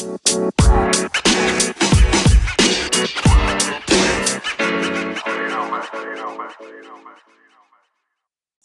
Hey 0.00 0.06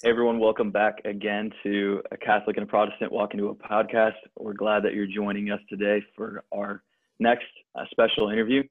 everyone, 0.05 0.39
welcome 0.39 0.71
back 0.71 1.01
again 1.03 1.51
to 1.63 2.01
a 2.11 2.17
Catholic 2.17 2.55
and 2.55 2.63
a 2.63 2.67
Protestant 2.67 3.11
Walk 3.11 3.33
into 3.33 3.47
a 3.47 3.55
podcast. 3.55 4.13
We're 4.39 4.53
glad 4.53 4.83
that 4.83 4.93
you're 4.93 5.07
joining 5.07 5.51
us 5.51 5.59
today 5.67 6.01
for 6.15 6.45
our 6.53 6.83
next 7.19 7.43
uh, 7.77 7.83
special 7.91 8.29
interview. 8.29 8.63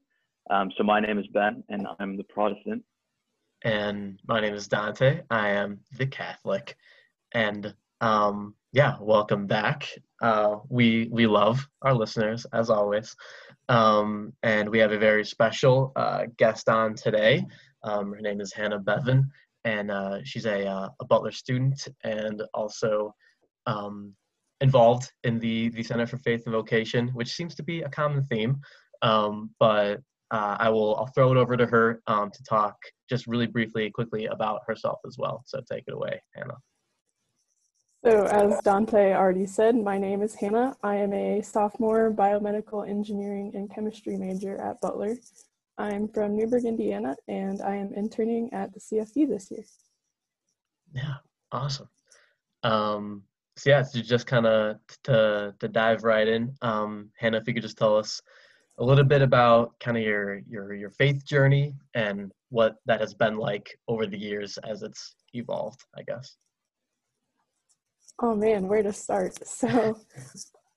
Um, 0.48 0.72
so 0.78 0.84
my 0.84 1.00
name 1.00 1.18
is 1.18 1.26
Ben, 1.34 1.62
and 1.68 1.86
I'm 1.98 2.16
the 2.16 2.24
Protestant. 2.24 2.82
And 3.62 4.18
my 4.26 4.40
name 4.40 4.54
is 4.54 4.68
Dante. 4.68 5.20
I 5.28 5.50
am 5.50 5.80
the 5.98 6.06
Catholic, 6.06 6.78
and 7.32 7.74
um, 8.00 8.54
yeah, 8.74 8.96
welcome 9.00 9.46
back. 9.46 9.88
Uh, 10.20 10.56
we 10.68 11.08
we 11.10 11.26
love 11.26 11.66
our 11.82 11.94
listeners 11.94 12.44
as 12.52 12.68
always, 12.68 13.14
um, 13.68 14.32
and 14.42 14.68
we 14.68 14.78
have 14.80 14.92
a 14.92 14.98
very 14.98 15.24
special 15.24 15.92
uh, 15.96 16.24
guest 16.36 16.68
on 16.68 16.94
today. 16.94 17.46
Um, 17.84 18.12
her 18.12 18.20
name 18.20 18.40
is 18.40 18.52
Hannah 18.52 18.80
Beaven 18.80 19.30
and 19.64 19.90
uh, 19.90 20.18
she's 20.24 20.46
a, 20.46 20.66
uh, 20.66 20.88
a 21.00 21.04
Butler 21.04 21.32
student 21.32 21.88
and 22.04 22.42
also 22.52 23.14
um, 23.66 24.12
involved 24.60 25.10
in 25.24 25.38
the, 25.38 25.70
the 25.70 25.82
Center 25.82 26.06
for 26.06 26.18
Faith 26.18 26.42
and 26.46 26.54
Vocation, 26.54 27.08
which 27.08 27.32
seems 27.32 27.54
to 27.54 27.62
be 27.62 27.82
a 27.82 27.88
common 27.88 28.24
theme. 28.24 28.60
Um, 29.02 29.50
but 29.58 30.00
uh, 30.30 30.56
I 30.58 30.68
will 30.70 30.96
I'll 30.96 31.12
throw 31.14 31.30
it 31.30 31.36
over 31.36 31.56
to 31.56 31.66
her 31.66 32.00
um, 32.06 32.30
to 32.30 32.42
talk 32.44 32.74
just 33.08 33.26
really 33.26 33.46
briefly, 33.46 33.90
quickly 33.90 34.26
about 34.26 34.62
herself 34.66 34.98
as 35.06 35.16
well. 35.18 35.42
So 35.46 35.60
take 35.70 35.84
it 35.86 35.94
away, 35.94 36.20
Hannah. 36.34 36.56
So, 38.04 38.26
as 38.26 38.60
Dante 38.60 39.14
already 39.14 39.46
said, 39.46 39.74
my 39.76 39.96
name 39.96 40.20
is 40.20 40.34
Hannah. 40.34 40.76
I 40.82 40.96
am 40.96 41.14
a 41.14 41.40
sophomore 41.40 42.10
biomedical 42.10 42.86
engineering 42.86 43.52
and 43.54 43.74
chemistry 43.74 44.18
major 44.18 44.60
at 44.60 44.78
Butler. 44.82 45.16
I'm 45.78 46.08
from 46.08 46.36
Newburgh, 46.36 46.66
Indiana, 46.66 47.16
and 47.28 47.62
I 47.62 47.76
am 47.76 47.94
interning 47.94 48.52
at 48.52 48.74
the 48.74 48.80
CFV 48.80 49.26
this 49.26 49.50
year. 49.50 49.64
Yeah, 50.92 51.14
awesome. 51.50 51.88
Um, 52.62 53.22
so 53.56 53.70
yeah, 53.70 53.82
to 53.82 54.02
just 54.02 54.26
kind 54.26 54.44
of 54.44 54.76
to 55.04 55.54
to 55.58 55.66
dive 55.66 56.04
right 56.04 56.28
in, 56.28 56.54
um, 56.60 57.08
Hannah, 57.16 57.38
if 57.38 57.48
you 57.48 57.54
could 57.54 57.62
just 57.62 57.78
tell 57.78 57.96
us 57.96 58.20
a 58.76 58.84
little 58.84 59.04
bit 59.04 59.22
about 59.22 59.80
kind 59.80 59.96
of 59.96 60.02
your 60.02 60.42
your 60.46 60.74
your 60.74 60.90
faith 60.90 61.24
journey 61.24 61.72
and 61.94 62.32
what 62.50 62.76
that 62.84 63.00
has 63.00 63.14
been 63.14 63.38
like 63.38 63.74
over 63.88 64.06
the 64.06 64.18
years 64.18 64.58
as 64.58 64.82
it's 64.82 65.14
evolved, 65.32 65.80
I 65.96 66.02
guess. 66.02 66.36
Oh 68.20 68.34
man, 68.34 68.68
where 68.68 68.82
to 68.82 68.92
start? 68.92 69.38
So, 69.46 69.98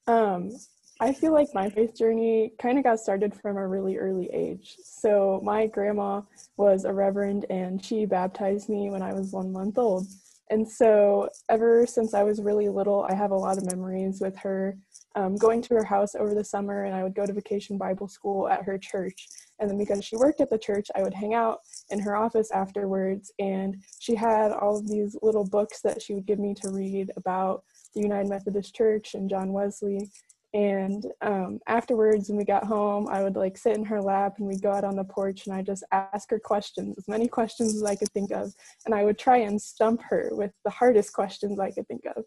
um, 0.07 0.51
I 0.99 1.13
feel 1.13 1.33
like 1.33 1.49
my 1.53 1.69
faith 1.69 1.95
journey 1.95 2.53
kind 2.59 2.77
of 2.77 2.83
got 2.83 2.99
started 2.99 3.35
from 3.35 3.57
a 3.57 3.67
really 3.67 3.97
early 3.97 4.29
age. 4.33 4.75
So, 4.83 5.39
my 5.43 5.67
grandma 5.67 6.21
was 6.57 6.85
a 6.85 6.93
reverend 6.93 7.45
and 7.49 7.83
she 7.83 8.05
baptized 8.05 8.69
me 8.69 8.89
when 8.89 9.01
I 9.01 9.13
was 9.13 9.31
one 9.31 9.51
month 9.51 9.77
old. 9.77 10.07
And 10.49 10.67
so, 10.67 11.29
ever 11.49 11.85
since 11.85 12.13
I 12.13 12.23
was 12.23 12.41
really 12.41 12.69
little, 12.69 13.05
I 13.09 13.13
have 13.13 13.31
a 13.31 13.35
lot 13.35 13.57
of 13.57 13.65
memories 13.65 14.19
with 14.21 14.35
her 14.37 14.77
um, 15.15 15.35
going 15.35 15.61
to 15.63 15.75
her 15.75 15.83
house 15.83 16.15
over 16.15 16.33
the 16.33 16.43
summer, 16.43 16.85
and 16.85 16.95
I 16.95 17.03
would 17.03 17.15
go 17.15 17.25
to 17.25 17.33
vacation 17.33 17.77
Bible 17.77 18.07
school 18.07 18.47
at 18.47 18.63
her 18.63 18.77
church. 18.77 19.27
And 19.59 19.69
then, 19.69 19.77
because 19.77 20.03
she 20.05 20.15
worked 20.15 20.41
at 20.41 20.49
the 20.49 20.57
church, 20.57 20.87
I 20.95 21.01
would 21.03 21.13
hang 21.13 21.33
out 21.33 21.59
in 21.89 21.99
her 21.99 22.15
office 22.15 22.51
afterwards. 22.51 23.31
And 23.39 23.77
she 23.99 24.15
had 24.15 24.51
all 24.51 24.77
of 24.77 24.87
these 24.87 25.17
little 25.21 25.45
books 25.45 25.81
that 25.81 26.01
she 26.01 26.13
would 26.13 26.25
give 26.25 26.39
me 26.39 26.53
to 26.55 26.69
read 26.69 27.11
about 27.17 27.63
the 27.93 28.01
United 28.01 28.29
Methodist 28.29 28.75
Church 28.75 29.13
and 29.13 29.29
John 29.29 29.53
Wesley 29.53 30.09
and 30.53 31.05
um, 31.21 31.59
afterwards 31.67 32.29
when 32.29 32.37
we 32.37 32.45
got 32.45 32.63
home 32.63 33.07
i 33.09 33.21
would 33.21 33.35
like 33.35 33.57
sit 33.57 33.75
in 33.75 33.83
her 33.83 34.01
lap 34.01 34.35
and 34.37 34.47
we'd 34.47 34.61
go 34.61 34.71
out 34.71 34.83
on 34.83 34.95
the 34.95 35.03
porch 35.03 35.45
and 35.45 35.55
i 35.55 35.61
just 35.61 35.83
ask 35.91 36.29
her 36.29 36.39
questions 36.39 36.97
as 36.97 37.07
many 37.07 37.27
questions 37.27 37.75
as 37.75 37.83
i 37.83 37.95
could 37.95 38.11
think 38.11 38.31
of 38.31 38.53
and 38.85 38.95
i 38.95 39.03
would 39.03 39.19
try 39.19 39.37
and 39.37 39.61
stump 39.61 40.01
her 40.09 40.29
with 40.31 40.51
the 40.63 40.69
hardest 40.69 41.11
questions 41.13 41.59
i 41.59 41.69
could 41.69 41.87
think 41.87 42.05
of 42.15 42.23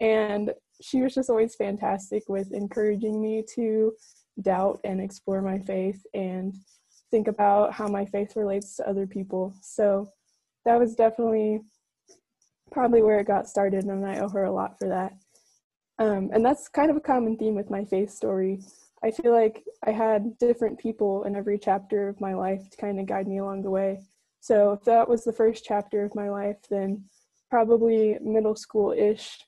and 0.00 0.52
she 0.80 1.02
was 1.02 1.14
just 1.14 1.30
always 1.30 1.56
fantastic 1.56 2.22
with 2.28 2.52
encouraging 2.52 3.20
me 3.20 3.44
to 3.54 3.92
doubt 4.40 4.80
and 4.84 5.00
explore 5.00 5.42
my 5.42 5.58
faith 5.58 6.00
and 6.14 6.54
think 7.14 7.28
about 7.28 7.72
how 7.72 7.86
my 7.86 8.04
faith 8.04 8.34
relates 8.34 8.76
to 8.76 8.88
other 8.88 9.06
people 9.06 9.54
so 9.60 10.08
that 10.64 10.78
was 10.78 10.96
definitely 10.96 11.60
probably 12.72 13.02
where 13.02 13.20
it 13.20 13.26
got 13.26 13.48
started 13.48 13.84
and 13.84 14.04
i 14.04 14.18
owe 14.18 14.28
her 14.28 14.44
a 14.44 14.52
lot 14.52 14.76
for 14.78 14.88
that 14.88 15.12
um, 15.98 16.30
and 16.32 16.44
that's 16.44 16.68
kind 16.68 16.90
of 16.90 16.96
a 16.96 17.00
common 17.00 17.36
theme 17.36 17.54
with 17.54 17.70
my 17.70 17.84
faith 17.84 18.10
story. 18.10 18.60
I 19.02 19.10
feel 19.10 19.32
like 19.32 19.64
I 19.84 19.92
had 19.92 20.38
different 20.38 20.78
people 20.78 21.24
in 21.24 21.36
every 21.36 21.58
chapter 21.58 22.08
of 22.08 22.20
my 22.20 22.34
life 22.34 22.68
to 22.70 22.76
kind 22.76 22.98
of 22.98 23.06
guide 23.06 23.28
me 23.28 23.38
along 23.38 23.62
the 23.62 23.70
way. 23.70 24.00
So 24.40 24.72
if 24.72 24.84
that 24.84 25.08
was 25.08 25.24
the 25.24 25.32
first 25.32 25.64
chapter 25.64 26.04
of 26.04 26.14
my 26.14 26.30
life, 26.30 26.56
then 26.68 27.04
probably 27.50 28.18
middle 28.20 28.56
school 28.56 28.92
ish 28.92 29.38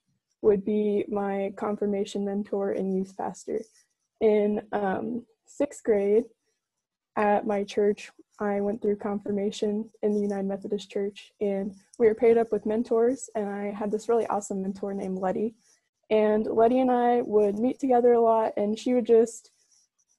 would 0.43 0.65
be 0.65 1.05
my 1.09 1.53
confirmation 1.57 2.25
mentor 2.25 2.73
and 2.73 2.95
youth 2.95 3.17
pastor. 3.17 3.61
In 4.21 4.63
um, 4.73 5.27
sixth 5.47 5.83
grade 5.83 6.25
at 7.17 7.47
my 7.47 7.65
church, 7.65 8.11
I 8.39 8.61
went 8.61 8.83
through 8.83 8.97
confirmation 8.97 9.89
in 10.03 10.15
the 10.15 10.21
United 10.21 10.47
Methodist 10.47 10.91
Church, 10.91 11.33
and 11.41 11.75
we 11.99 12.07
were 12.07 12.15
paired 12.15 12.37
up 12.37 12.53
with 12.53 12.67
mentors. 12.67 13.31
And 13.35 13.49
I 13.49 13.73
had 13.73 13.91
this 13.91 14.09
really 14.09 14.27
awesome 14.27 14.63
mentor 14.63 14.93
named 14.93 15.19
Letty 15.19 15.55
and 16.11 16.47
Letty 16.47 16.81
and 16.81 16.91
I 16.91 17.23
would 17.23 17.59
meet 17.59 17.81
together 17.81 18.13
a 18.13 18.21
lot, 18.21 18.53
and 18.57 18.79
she 18.79 18.95
would 18.95 19.07
just 19.07 19.51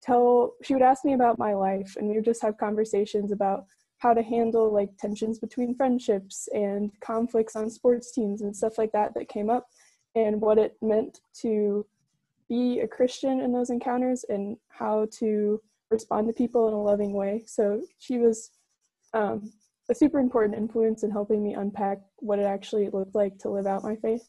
tell, 0.01 0.53
she 0.63 0.73
would 0.73 0.81
ask 0.81 1.05
me 1.05 1.13
about 1.13 1.37
my 1.37 1.53
life, 1.53 1.95
and 1.97 2.09
we 2.09 2.15
would 2.15 2.25
just 2.25 2.41
have 2.41 2.57
conversations 2.57 3.31
about 3.31 3.65
how 3.99 4.13
to 4.13 4.21
handle 4.21 4.71
like 4.71 4.95
tensions 4.97 5.39
between 5.39 5.75
friendships 5.75 6.47
and 6.53 6.91
conflicts 7.01 7.55
on 7.55 7.69
sports 7.69 8.11
teams 8.11 8.41
and 8.41 8.55
stuff 8.55 8.77
like 8.77 8.91
that 8.91 9.13
that 9.13 9.29
came 9.29 9.49
up, 9.49 9.67
and 10.15 10.41
what 10.41 10.57
it 10.57 10.75
meant 10.81 11.21
to 11.41 11.85
be 12.49 12.79
a 12.79 12.87
Christian 12.87 13.41
in 13.41 13.53
those 13.53 13.69
encounters 13.69 14.25
and 14.29 14.57
how 14.69 15.07
to 15.19 15.61
respond 15.89 16.27
to 16.27 16.33
people 16.33 16.67
in 16.67 16.73
a 16.73 16.81
loving 16.81 17.13
way. 17.13 17.43
So 17.45 17.81
she 17.99 18.17
was 18.17 18.51
um, 19.13 19.51
a 19.89 19.95
super 19.95 20.19
important 20.19 20.57
influence 20.57 21.03
in 21.03 21.11
helping 21.11 21.43
me 21.43 21.53
unpack 21.53 21.99
what 22.17 22.39
it 22.39 22.45
actually 22.45 22.89
looked 22.89 23.15
like 23.15 23.37
to 23.39 23.49
live 23.49 23.67
out 23.67 23.83
my 23.83 23.95
faith. 23.95 24.27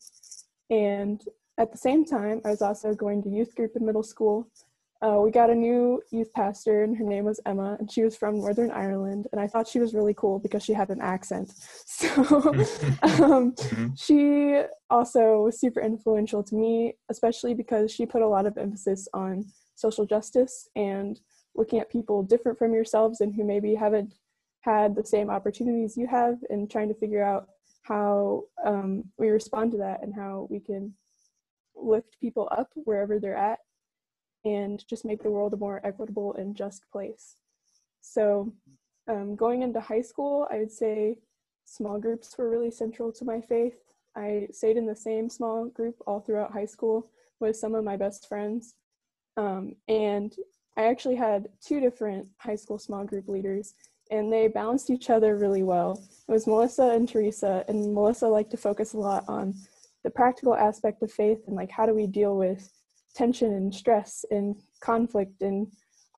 And 0.71 1.23
at 1.59 1.73
the 1.73 1.79
same 1.79 2.05
time, 2.05 2.41
I 2.45 2.51
was 2.51 2.63
also 2.63 2.95
going 2.95 3.23
to 3.25 3.29
youth 3.29 3.55
group 3.55 3.73
in 3.75 3.85
middle 3.85 4.03
school. 4.03 4.49
Uh, 5.01 5.21
we 5.23 5.31
got 5.31 5.49
a 5.49 5.55
new 5.55 6.03
youth 6.11 6.33
pastor, 6.33 6.83
and 6.83 6.97
her 6.97 7.05
name 7.05 7.25
was 7.25 7.41
Emma, 7.47 7.77
and 7.79 7.91
she 7.91 8.03
was 8.03 8.17
from 8.17 8.41
Northern 8.41 8.71
Ireland. 8.73 9.29
And 9.31 9.41
I 9.41 9.47
thought 9.47 9.69
she 9.69 9.79
was 9.79 9.95
really 9.95 10.15
cool 10.15 10.41
because 10.41 10.65
she 10.65 10.73
had 10.73 10.91
an 10.91 11.01
accent. 11.01 11.53
So 11.99 12.07
um, 13.03 13.53
mm-hmm. 13.53 13.89
she 13.97 14.63
also 14.89 15.43
was 15.43 15.59
super 15.59 15.81
influential 15.81 16.45
to 16.45 16.55
me, 16.55 16.95
especially 17.09 17.55
because 17.55 17.91
she 17.91 18.07
put 18.07 18.23
a 18.23 18.29
lot 18.29 18.47
of 18.47 18.57
emphasis 18.57 19.09
on 19.13 19.47
social 19.75 20.07
justice 20.07 20.69
and 20.77 21.19
looking 21.59 21.81
at 21.81 21.91
people 21.91 22.23
different 22.23 22.57
from 22.57 22.73
yourselves 22.73 23.21
and 23.21 23.35
who 23.35 23.45
maybe 23.45 23.75
haven't 23.75 24.15
had 24.61 24.95
the 24.95 25.05
same 25.05 25.29
opportunities 25.29 25.97
you 25.97 26.07
have, 26.07 26.39
and 26.51 26.71
trying 26.71 26.89
to 26.89 26.95
figure 26.95 27.23
out 27.23 27.49
how 27.83 28.45
um, 28.65 29.05
we 29.19 29.29
respond 29.29 29.73
to 29.73 29.79
that 29.79 30.03
and 30.03 30.15
how 30.15 30.47
we 30.51 30.61
can 30.61 30.95
lift 31.75 32.21
people 32.21 32.49
up 32.51 32.71
wherever 32.75 33.19
they're 33.19 33.37
at 33.37 33.59
and 34.45 34.87
just 34.89 35.05
make 35.05 35.23
the 35.23 35.31
world 35.31 35.53
a 35.53 35.57
more 35.57 35.81
equitable 35.85 36.35
and 36.35 36.57
just 36.57 36.89
place. 36.91 37.37
So, 38.01 38.53
um, 39.09 39.37
going 39.37 39.63
into 39.63 39.81
high 39.81 40.03
school, 40.03 40.47
I 40.51 40.59
would 40.59 40.71
say 40.73 41.17
small 41.65 41.99
groups 41.99 42.37
were 42.37 42.49
really 42.49 42.71
central 42.71 43.11
to 43.13 43.25
my 43.25 43.41
faith. 43.41 43.77
I 44.17 44.49
stayed 44.53 44.77
in 44.77 44.87
the 44.87 44.97
same 44.97 45.29
small 45.29 45.67
group 45.67 45.97
all 46.07 46.21
throughout 46.21 46.53
high 46.53 46.67
school 46.67 47.11
with 47.41 47.57
some 47.57 47.75
of 47.75 47.85
my 47.85 47.97
best 47.97 48.29
friends. 48.29 48.75
Um, 49.37 49.77
and 49.87 50.35
I 50.79 50.87
actually 50.87 51.17
had 51.17 51.49
two 51.61 51.81
different 51.81 52.29
high 52.39 52.55
school 52.55 52.79
small 52.79 53.05
group 53.05 53.29
leaders, 53.29 53.75
and 54.13 54.33
they 54.33 54.47
balanced 54.47 54.91
each 54.91 55.11
other 55.11 55.37
really 55.37 55.65
well. 55.65 56.01
It 56.29 56.33
was 56.33 56.47
Melissa 56.47 56.91
and 56.91 57.09
Teresa, 57.09 57.65
and 57.67 57.93
Melissa 57.93 58.29
liked 58.29 58.53
to 58.53 58.57
focus 58.57 58.93
a 58.93 58.99
lot 58.99 59.25
on 59.27 59.55
the 60.05 60.11
practical 60.11 60.55
aspect 60.55 61.03
of 61.03 61.11
faith 61.11 61.41
and 61.49 61.57
like 61.57 61.71
how 61.73 61.85
do 61.85 61.93
we 61.93 62.07
deal 62.07 62.37
with 62.37 62.73
tension 63.15 63.53
and 63.53 63.75
stress 63.75 64.25
and 64.31 64.55
conflict 64.81 65.43
and 65.43 65.67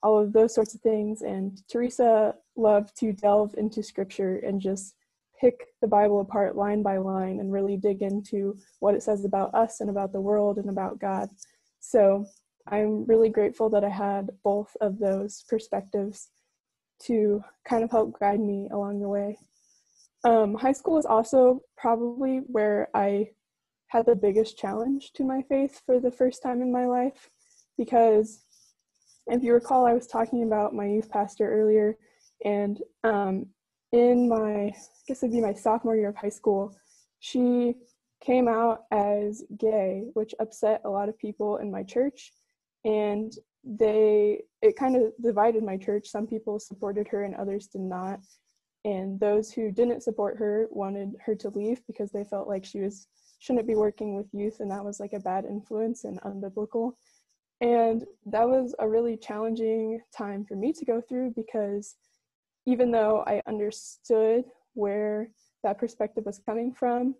all 0.02 0.18
of 0.18 0.34
those 0.34 0.54
sorts 0.54 0.74
of 0.74 0.82
things. 0.82 1.22
And 1.22 1.62
Teresa 1.66 2.34
loved 2.54 2.94
to 2.98 3.14
delve 3.14 3.54
into 3.56 3.82
scripture 3.82 4.36
and 4.46 4.60
just 4.60 4.94
pick 5.40 5.68
the 5.80 5.88
Bible 5.88 6.20
apart 6.20 6.54
line 6.54 6.82
by 6.82 6.98
line 6.98 7.40
and 7.40 7.50
really 7.50 7.78
dig 7.78 8.02
into 8.02 8.58
what 8.80 8.94
it 8.94 9.02
says 9.02 9.24
about 9.24 9.54
us 9.54 9.80
and 9.80 9.88
about 9.88 10.12
the 10.12 10.20
world 10.20 10.58
and 10.58 10.68
about 10.68 10.98
God. 10.98 11.30
So 11.80 12.26
I'm 12.66 13.04
really 13.04 13.28
grateful 13.28 13.70
that 13.70 13.84
I 13.84 13.88
had 13.88 14.30
both 14.44 14.76
of 14.80 14.98
those 14.98 15.44
perspectives 15.48 16.28
to 17.04 17.42
kind 17.64 17.82
of 17.82 17.90
help 17.90 18.18
guide 18.18 18.40
me 18.40 18.68
along 18.72 19.00
the 19.00 19.08
way. 19.08 19.38
Um, 20.24 20.54
high 20.54 20.72
school 20.72 20.94
was 20.94 21.06
also 21.06 21.62
probably 21.76 22.38
where 22.46 22.88
I 22.94 23.30
had 23.88 24.06
the 24.06 24.14
biggest 24.14 24.58
challenge 24.58 25.12
to 25.14 25.24
my 25.24 25.42
faith 25.42 25.80
for 25.86 25.98
the 25.98 26.10
first 26.10 26.42
time 26.42 26.60
in 26.60 26.70
my 26.70 26.86
life 26.86 27.30
because 27.76 28.44
if 29.26 29.42
you 29.42 29.54
recall, 29.54 29.86
I 29.86 29.94
was 29.94 30.06
talking 30.06 30.42
about 30.42 30.74
my 30.74 30.86
youth 30.86 31.08
pastor 31.08 31.50
earlier, 31.50 31.96
and 32.44 32.82
um, 33.04 33.46
in 33.92 34.28
my, 34.28 34.66
I 34.66 34.74
guess 35.06 35.22
it'd 35.22 35.32
be 35.32 35.40
my 35.40 35.54
sophomore 35.54 35.96
year 35.96 36.08
of 36.08 36.16
high 36.16 36.30
school, 36.30 36.76
she 37.20 37.74
came 38.20 38.48
out 38.48 38.84
as 38.90 39.44
gay, 39.58 40.04
which 40.14 40.34
upset 40.40 40.82
a 40.84 40.90
lot 40.90 41.08
of 41.08 41.18
people 41.18 41.58
in 41.58 41.70
my 41.70 41.82
church. 41.82 42.32
And 42.84 43.32
they, 43.64 44.42
it 44.62 44.76
kind 44.76 44.96
of 44.96 45.12
divided 45.20 45.62
my 45.62 45.76
church. 45.76 46.08
Some 46.08 46.26
people 46.26 46.58
supported 46.58 47.08
her 47.08 47.24
and 47.24 47.34
others 47.34 47.66
did 47.66 47.82
not. 47.82 48.20
And 48.84 49.20
those 49.20 49.52
who 49.52 49.70
didn't 49.70 50.02
support 50.02 50.38
her 50.38 50.66
wanted 50.70 51.16
her 51.24 51.34
to 51.36 51.50
leave 51.50 51.82
because 51.86 52.10
they 52.10 52.24
felt 52.24 52.48
like 52.48 52.64
she 52.64 52.80
was 52.80 53.06
shouldn't 53.38 53.66
be 53.66 53.74
working 53.74 54.16
with 54.16 54.26
youth 54.32 54.60
and 54.60 54.70
that 54.70 54.84
was 54.84 55.00
like 55.00 55.14
a 55.14 55.20
bad 55.20 55.46
influence 55.46 56.04
and 56.04 56.20
unbiblical. 56.22 56.92
And 57.60 58.04
that 58.26 58.48
was 58.48 58.74
a 58.78 58.88
really 58.88 59.16
challenging 59.16 60.00
time 60.16 60.44
for 60.44 60.56
me 60.56 60.72
to 60.74 60.84
go 60.84 61.00
through 61.00 61.32
because 61.36 61.96
even 62.66 62.90
though 62.90 63.24
I 63.26 63.42
understood 63.46 64.44
where 64.74 65.30
that 65.62 65.78
perspective 65.78 66.24
was 66.24 66.40
coming 66.46 66.72
from, 66.72 67.14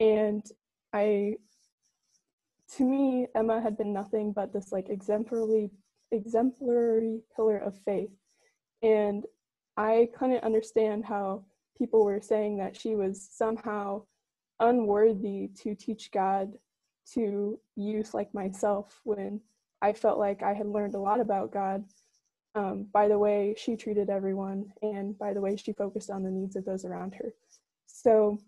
and 0.00 0.44
I, 0.92 1.36
to 2.76 2.84
me, 2.84 3.26
Emma 3.34 3.60
had 3.60 3.76
been 3.76 3.92
nothing 3.92 4.32
but 4.32 4.52
this 4.52 4.72
like 4.72 4.88
exemplary, 4.88 5.70
exemplary 6.10 7.20
pillar 7.34 7.58
of 7.58 7.78
faith. 7.84 8.10
And 8.82 9.24
I 9.76 10.08
couldn't 10.16 10.44
understand 10.44 11.04
how 11.04 11.44
people 11.76 12.04
were 12.04 12.20
saying 12.20 12.58
that 12.58 12.76
she 12.76 12.94
was 12.94 13.28
somehow 13.32 14.02
unworthy 14.60 15.48
to 15.62 15.74
teach 15.74 16.10
God 16.12 16.52
to 17.12 17.58
youth 17.76 18.14
like 18.14 18.32
myself 18.32 19.00
when 19.04 19.40
I 19.82 19.92
felt 19.92 20.18
like 20.18 20.42
I 20.42 20.54
had 20.54 20.66
learned 20.66 20.94
a 20.94 21.00
lot 21.00 21.20
about 21.20 21.52
God 21.52 21.84
um, 22.54 22.86
by 22.92 23.08
the 23.08 23.18
way 23.18 23.54
she 23.58 23.76
treated 23.76 24.08
everyone 24.08 24.66
and 24.80 25.18
by 25.18 25.32
the 25.32 25.40
way 25.40 25.56
she 25.56 25.72
focused 25.72 26.10
on 26.10 26.22
the 26.22 26.30
needs 26.30 26.56
of 26.56 26.64
those 26.64 26.84
around 26.84 27.14
her. 27.16 27.34
So 27.86 28.38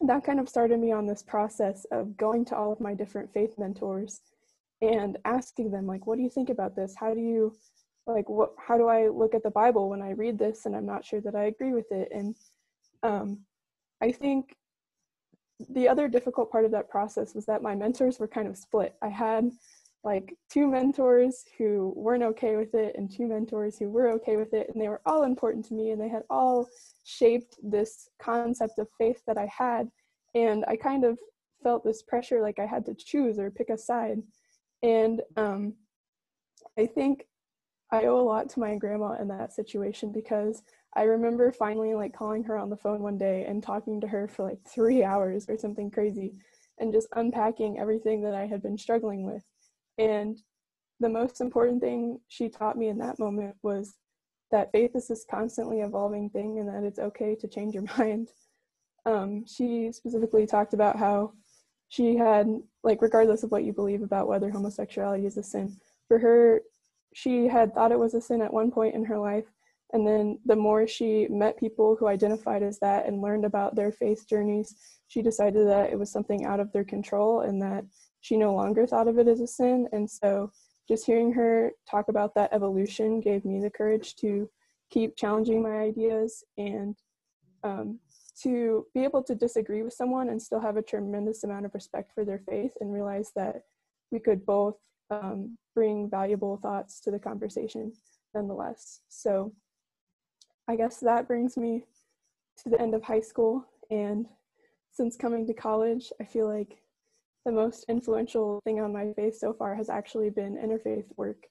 that 0.00 0.24
kind 0.24 0.38
of 0.38 0.48
started 0.48 0.78
me 0.78 0.92
on 0.92 1.06
this 1.06 1.22
process 1.22 1.84
of 1.90 2.16
going 2.16 2.44
to 2.46 2.56
all 2.56 2.72
of 2.72 2.80
my 2.80 2.94
different 2.94 3.32
faith 3.32 3.54
mentors 3.58 4.20
and 4.80 5.18
asking 5.24 5.70
them 5.70 5.86
like 5.86 6.06
what 6.06 6.16
do 6.16 6.22
you 6.22 6.30
think 6.30 6.50
about 6.50 6.76
this? 6.76 6.94
How 6.98 7.14
do 7.14 7.20
you 7.20 7.56
like 8.06 8.28
what 8.28 8.52
how 8.58 8.78
do 8.78 8.86
i 8.86 9.08
look 9.08 9.34
at 9.34 9.42
the 9.42 9.50
bible 9.50 9.90
when 9.90 10.00
i 10.00 10.12
read 10.12 10.38
this 10.38 10.64
and 10.64 10.74
i'm 10.74 10.86
not 10.86 11.04
sure 11.04 11.20
that 11.20 11.34
i 11.34 11.44
agree 11.44 11.72
with 11.72 11.90
it? 11.90 12.08
And 12.12 12.34
um, 13.02 13.40
i 14.00 14.12
think 14.12 14.54
the 15.70 15.88
other 15.88 16.08
difficult 16.08 16.50
part 16.50 16.64
of 16.64 16.70
that 16.70 16.88
process 16.88 17.34
was 17.34 17.46
that 17.46 17.62
my 17.62 17.74
mentors 17.74 18.18
were 18.18 18.28
kind 18.28 18.46
of 18.46 18.56
split. 18.56 18.94
I 19.02 19.08
had 19.08 19.50
like 20.04 20.34
two 20.50 20.68
mentors 20.68 21.44
who 21.56 21.92
weren't 21.96 22.22
okay 22.22 22.56
with 22.56 22.74
it 22.74 22.94
and 22.96 23.10
two 23.10 23.26
mentors 23.26 23.78
who 23.78 23.90
were 23.90 24.10
okay 24.10 24.36
with 24.36 24.54
it 24.54 24.70
and 24.72 24.80
they 24.80 24.88
were 24.88 25.02
all 25.04 25.24
important 25.24 25.64
to 25.64 25.74
me 25.74 25.90
and 25.90 26.00
they 26.00 26.08
had 26.08 26.22
all 26.30 26.68
shaped 27.04 27.56
this 27.62 28.08
concept 28.20 28.78
of 28.78 28.88
faith 28.96 29.20
that 29.26 29.36
i 29.36 29.46
had 29.46 29.88
and 30.34 30.64
i 30.68 30.76
kind 30.76 31.04
of 31.04 31.18
felt 31.62 31.84
this 31.84 32.02
pressure 32.02 32.40
like 32.40 32.58
i 32.58 32.66
had 32.66 32.84
to 32.84 32.94
choose 32.94 33.38
or 33.38 33.50
pick 33.50 33.70
a 33.70 33.78
side 33.78 34.18
and 34.82 35.20
um, 35.36 35.74
i 36.78 36.86
think 36.86 37.24
i 37.90 38.04
owe 38.04 38.20
a 38.20 38.22
lot 38.22 38.48
to 38.48 38.60
my 38.60 38.76
grandma 38.76 39.20
in 39.20 39.26
that 39.26 39.52
situation 39.52 40.12
because 40.12 40.62
i 40.94 41.02
remember 41.02 41.50
finally 41.50 41.94
like 41.94 42.14
calling 42.14 42.44
her 42.44 42.56
on 42.56 42.70
the 42.70 42.76
phone 42.76 43.02
one 43.02 43.18
day 43.18 43.44
and 43.48 43.64
talking 43.64 44.00
to 44.00 44.06
her 44.06 44.28
for 44.28 44.44
like 44.44 44.58
three 44.64 45.02
hours 45.02 45.46
or 45.48 45.58
something 45.58 45.90
crazy 45.90 46.34
and 46.78 46.92
just 46.92 47.08
unpacking 47.16 47.80
everything 47.80 48.22
that 48.22 48.34
i 48.34 48.46
had 48.46 48.62
been 48.62 48.78
struggling 48.78 49.24
with 49.24 49.42
and 49.98 50.38
the 51.00 51.08
most 51.08 51.40
important 51.40 51.80
thing 51.80 52.20
she 52.28 52.48
taught 52.48 52.78
me 52.78 52.88
in 52.88 52.98
that 52.98 53.18
moment 53.18 53.56
was 53.62 53.94
that 54.50 54.72
faith 54.72 54.92
is 54.94 55.08
this 55.08 55.24
constantly 55.30 55.80
evolving 55.80 56.30
thing 56.30 56.58
and 56.58 56.68
that 56.68 56.84
it's 56.86 56.98
okay 56.98 57.34
to 57.36 57.48
change 57.48 57.74
your 57.74 57.84
mind. 57.98 58.28
Um, 59.06 59.44
she 59.46 59.92
specifically 59.92 60.46
talked 60.46 60.74
about 60.74 60.96
how 60.96 61.32
she 61.88 62.16
had, 62.16 62.48
like, 62.82 63.00
regardless 63.00 63.42
of 63.42 63.50
what 63.50 63.64
you 63.64 63.72
believe 63.72 64.02
about 64.02 64.28
whether 64.28 64.50
homosexuality 64.50 65.26
is 65.26 65.38
a 65.38 65.42
sin, 65.42 65.76
for 66.06 66.18
her, 66.18 66.62
she 67.14 67.46
had 67.46 67.74
thought 67.74 67.92
it 67.92 67.98
was 67.98 68.14
a 68.14 68.20
sin 68.20 68.42
at 68.42 68.52
one 68.52 68.70
point 68.70 68.94
in 68.94 69.04
her 69.04 69.18
life. 69.18 69.46
And 69.94 70.06
then 70.06 70.38
the 70.44 70.56
more 70.56 70.86
she 70.86 71.26
met 71.28 71.58
people 71.58 71.96
who 71.96 72.06
identified 72.06 72.62
as 72.62 72.78
that 72.80 73.06
and 73.06 73.22
learned 73.22 73.46
about 73.46 73.74
their 73.74 73.90
faith 73.90 74.28
journeys, 74.28 74.76
she 75.06 75.22
decided 75.22 75.66
that 75.66 75.90
it 75.90 75.98
was 75.98 76.12
something 76.12 76.44
out 76.44 76.60
of 76.60 76.70
their 76.72 76.84
control 76.84 77.40
and 77.40 77.62
that 77.62 77.84
she 78.20 78.36
no 78.36 78.54
longer 78.54 78.86
thought 78.86 79.08
of 79.08 79.18
it 79.18 79.28
as 79.28 79.40
a 79.40 79.46
sin. 79.46 79.88
And 79.92 80.10
so 80.10 80.50
just 80.88 81.06
hearing 81.06 81.32
her 81.32 81.72
talk 81.88 82.08
about 82.08 82.34
that 82.34 82.52
evolution 82.52 83.20
gave 83.20 83.44
me 83.44 83.60
the 83.60 83.70
courage 83.70 84.16
to 84.16 84.48
keep 84.90 85.16
challenging 85.16 85.62
my 85.62 85.78
ideas 85.78 86.44
and 86.56 86.96
um, 87.62 87.98
to 88.42 88.86
be 88.94 89.04
able 89.04 89.22
to 89.24 89.34
disagree 89.34 89.82
with 89.82 89.92
someone 89.92 90.28
and 90.28 90.40
still 90.40 90.60
have 90.60 90.76
a 90.76 90.82
tremendous 90.82 91.44
amount 91.44 91.66
of 91.66 91.74
respect 91.74 92.12
for 92.14 92.24
their 92.24 92.38
faith 92.38 92.72
and 92.80 92.92
realize 92.92 93.32
that 93.34 93.62
we 94.10 94.18
could 94.18 94.46
both 94.46 94.76
um, 95.10 95.58
bring 95.74 96.08
valuable 96.08 96.56
thoughts 96.56 97.00
to 97.00 97.10
the 97.10 97.18
conversation 97.18 97.92
nonetheless. 98.34 99.00
So 99.08 99.52
I 100.68 100.76
guess 100.76 101.00
that 101.00 101.26
brings 101.26 101.56
me 101.56 101.84
to 102.62 102.70
the 102.70 102.80
end 102.80 102.94
of 102.94 103.02
high 103.02 103.20
school. 103.20 103.64
And 103.90 104.26
since 104.92 105.16
coming 105.16 105.46
to 105.46 105.54
college, 105.54 106.12
I 106.20 106.24
feel 106.24 106.46
like 106.46 106.78
the 107.48 107.52
most 107.54 107.86
influential 107.88 108.60
thing 108.64 108.78
on 108.78 108.92
my 108.92 109.10
faith 109.14 109.34
so 109.34 109.54
far 109.54 109.74
has 109.74 109.88
actually 109.88 110.28
been 110.28 110.58
interfaith 110.58 111.06
work. 111.16 111.46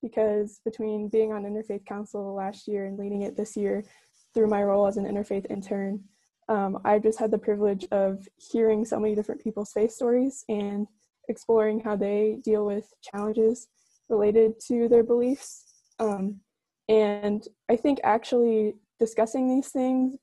Because 0.00 0.60
between 0.64 1.08
being 1.08 1.30
on 1.30 1.42
interfaith 1.42 1.84
council 1.84 2.34
last 2.34 2.66
year 2.66 2.86
and 2.86 2.98
leading 2.98 3.22
it 3.22 3.36
this 3.36 3.54
year 3.54 3.84
through 4.32 4.48
my 4.48 4.62
role 4.62 4.86
as 4.86 4.96
an 4.96 5.04
interfaith 5.04 5.44
intern 5.50 6.02
um, 6.48 6.78
i've 6.86 7.02
just 7.02 7.18
had 7.20 7.30
the 7.30 7.38
privilege 7.38 7.86
of 7.92 8.26
hearing 8.36 8.82
so 8.84 8.98
many 8.98 9.14
different 9.14 9.42
people's 9.44 9.72
faith 9.72 9.92
stories 9.92 10.42
and 10.48 10.86
exploring 11.28 11.78
how 11.78 11.94
they 11.94 12.38
deal 12.42 12.64
with 12.64 12.86
challenges 13.02 13.68
related 14.08 14.58
to 14.58 14.88
their 14.88 15.04
beliefs. 15.04 15.64
Um, 15.98 16.40
and 16.88 17.46
i 17.68 17.76
think 17.76 18.00
actually 18.02 18.74
discussing 18.98 19.48
these 19.48 19.68
things 19.68 20.16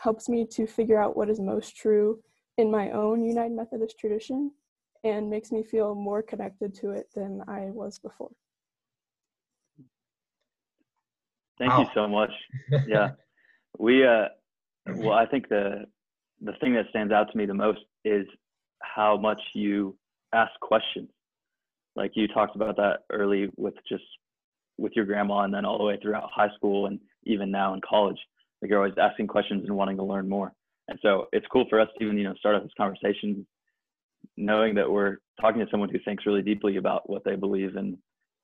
helps 0.00 0.28
me 0.28 0.46
to 0.52 0.66
figure 0.66 1.00
out 1.02 1.16
what 1.16 1.28
is 1.28 1.40
most 1.40 1.76
true 1.76 2.18
in 2.58 2.70
my 2.70 2.90
own 2.90 3.24
United 3.24 3.54
Methodist 3.54 3.98
tradition 3.98 4.50
and 5.04 5.30
makes 5.30 5.52
me 5.52 5.62
feel 5.62 5.94
more 5.94 6.22
connected 6.22 6.74
to 6.76 6.90
it 6.90 7.08
than 7.14 7.42
I 7.48 7.70
was 7.72 7.98
before. 7.98 8.30
Thank 11.58 11.72
wow. 11.72 11.80
you 11.80 11.86
so 11.94 12.08
much. 12.08 12.30
Yeah. 12.86 13.10
we 13.78 14.06
uh 14.06 14.26
well 14.86 15.12
I 15.12 15.26
think 15.26 15.48
the 15.48 15.86
the 16.40 16.52
thing 16.60 16.74
that 16.74 16.86
stands 16.90 17.12
out 17.12 17.30
to 17.30 17.36
me 17.36 17.46
the 17.46 17.54
most 17.54 17.80
is 18.04 18.26
how 18.82 19.16
much 19.16 19.40
you 19.54 19.96
ask 20.32 20.52
questions. 20.60 21.08
Like 21.96 22.12
you 22.14 22.28
talked 22.28 22.54
about 22.54 22.76
that 22.76 23.00
early 23.10 23.50
with 23.56 23.74
just 23.88 24.04
with 24.78 24.92
your 24.94 25.04
grandma 25.04 25.40
and 25.40 25.52
then 25.52 25.64
all 25.64 25.78
the 25.78 25.84
way 25.84 25.98
throughout 26.00 26.30
high 26.32 26.50
school 26.56 26.86
and 26.86 27.00
even 27.24 27.50
now 27.50 27.74
in 27.74 27.80
college. 27.80 28.18
Like 28.62 28.70
you're 28.70 28.78
always 28.78 28.94
asking 29.00 29.26
questions 29.26 29.64
and 29.66 29.76
wanting 29.76 29.96
to 29.96 30.04
learn 30.04 30.28
more. 30.28 30.52
And 30.86 30.98
so 31.02 31.26
it's 31.32 31.46
cool 31.52 31.66
for 31.68 31.80
us 31.80 31.88
to 31.98 32.04
even, 32.04 32.16
you 32.16 32.24
know, 32.24 32.34
start 32.34 32.54
off 32.54 32.62
this 32.62 32.72
conversation 32.76 33.46
knowing 34.36 34.74
that 34.76 34.90
we're 34.90 35.18
talking 35.40 35.60
to 35.60 35.70
someone 35.70 35.88
who 35.88 35.98
thinks 36.04 36.26
really 36.26 36.42
deeply 36.42 36.76
about 36.76 37.08
what 37.08 37.24
they 37.24 37.36
believe 37.36 37.76
in 37.76 37.98